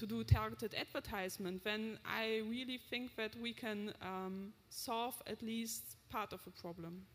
[0.00, 5.96] to do targeted advertisement, then I really think that we can um, solve at least
[6.08, 7.06] part of the problem.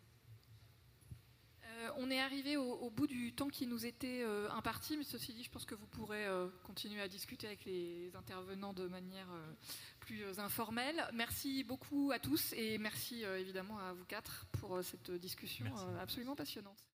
[1.63, 5.03] Euh, on est arrivé au, au, bout du temps qui nous était euh, imparti, mais
[5.03, 8.87] ceci dit, je pense que vous pourrez euh, continuer à discuter avec les intervenants de
[8.87, 9.53] manière euh,
[9.99, 11.03] plus informelle.
[11.13, 15.65] Merci beaucoup à tous et merci euh, évidemment à vous quatre pour cette discussion
[15.99, 16.85] absolument passionnante.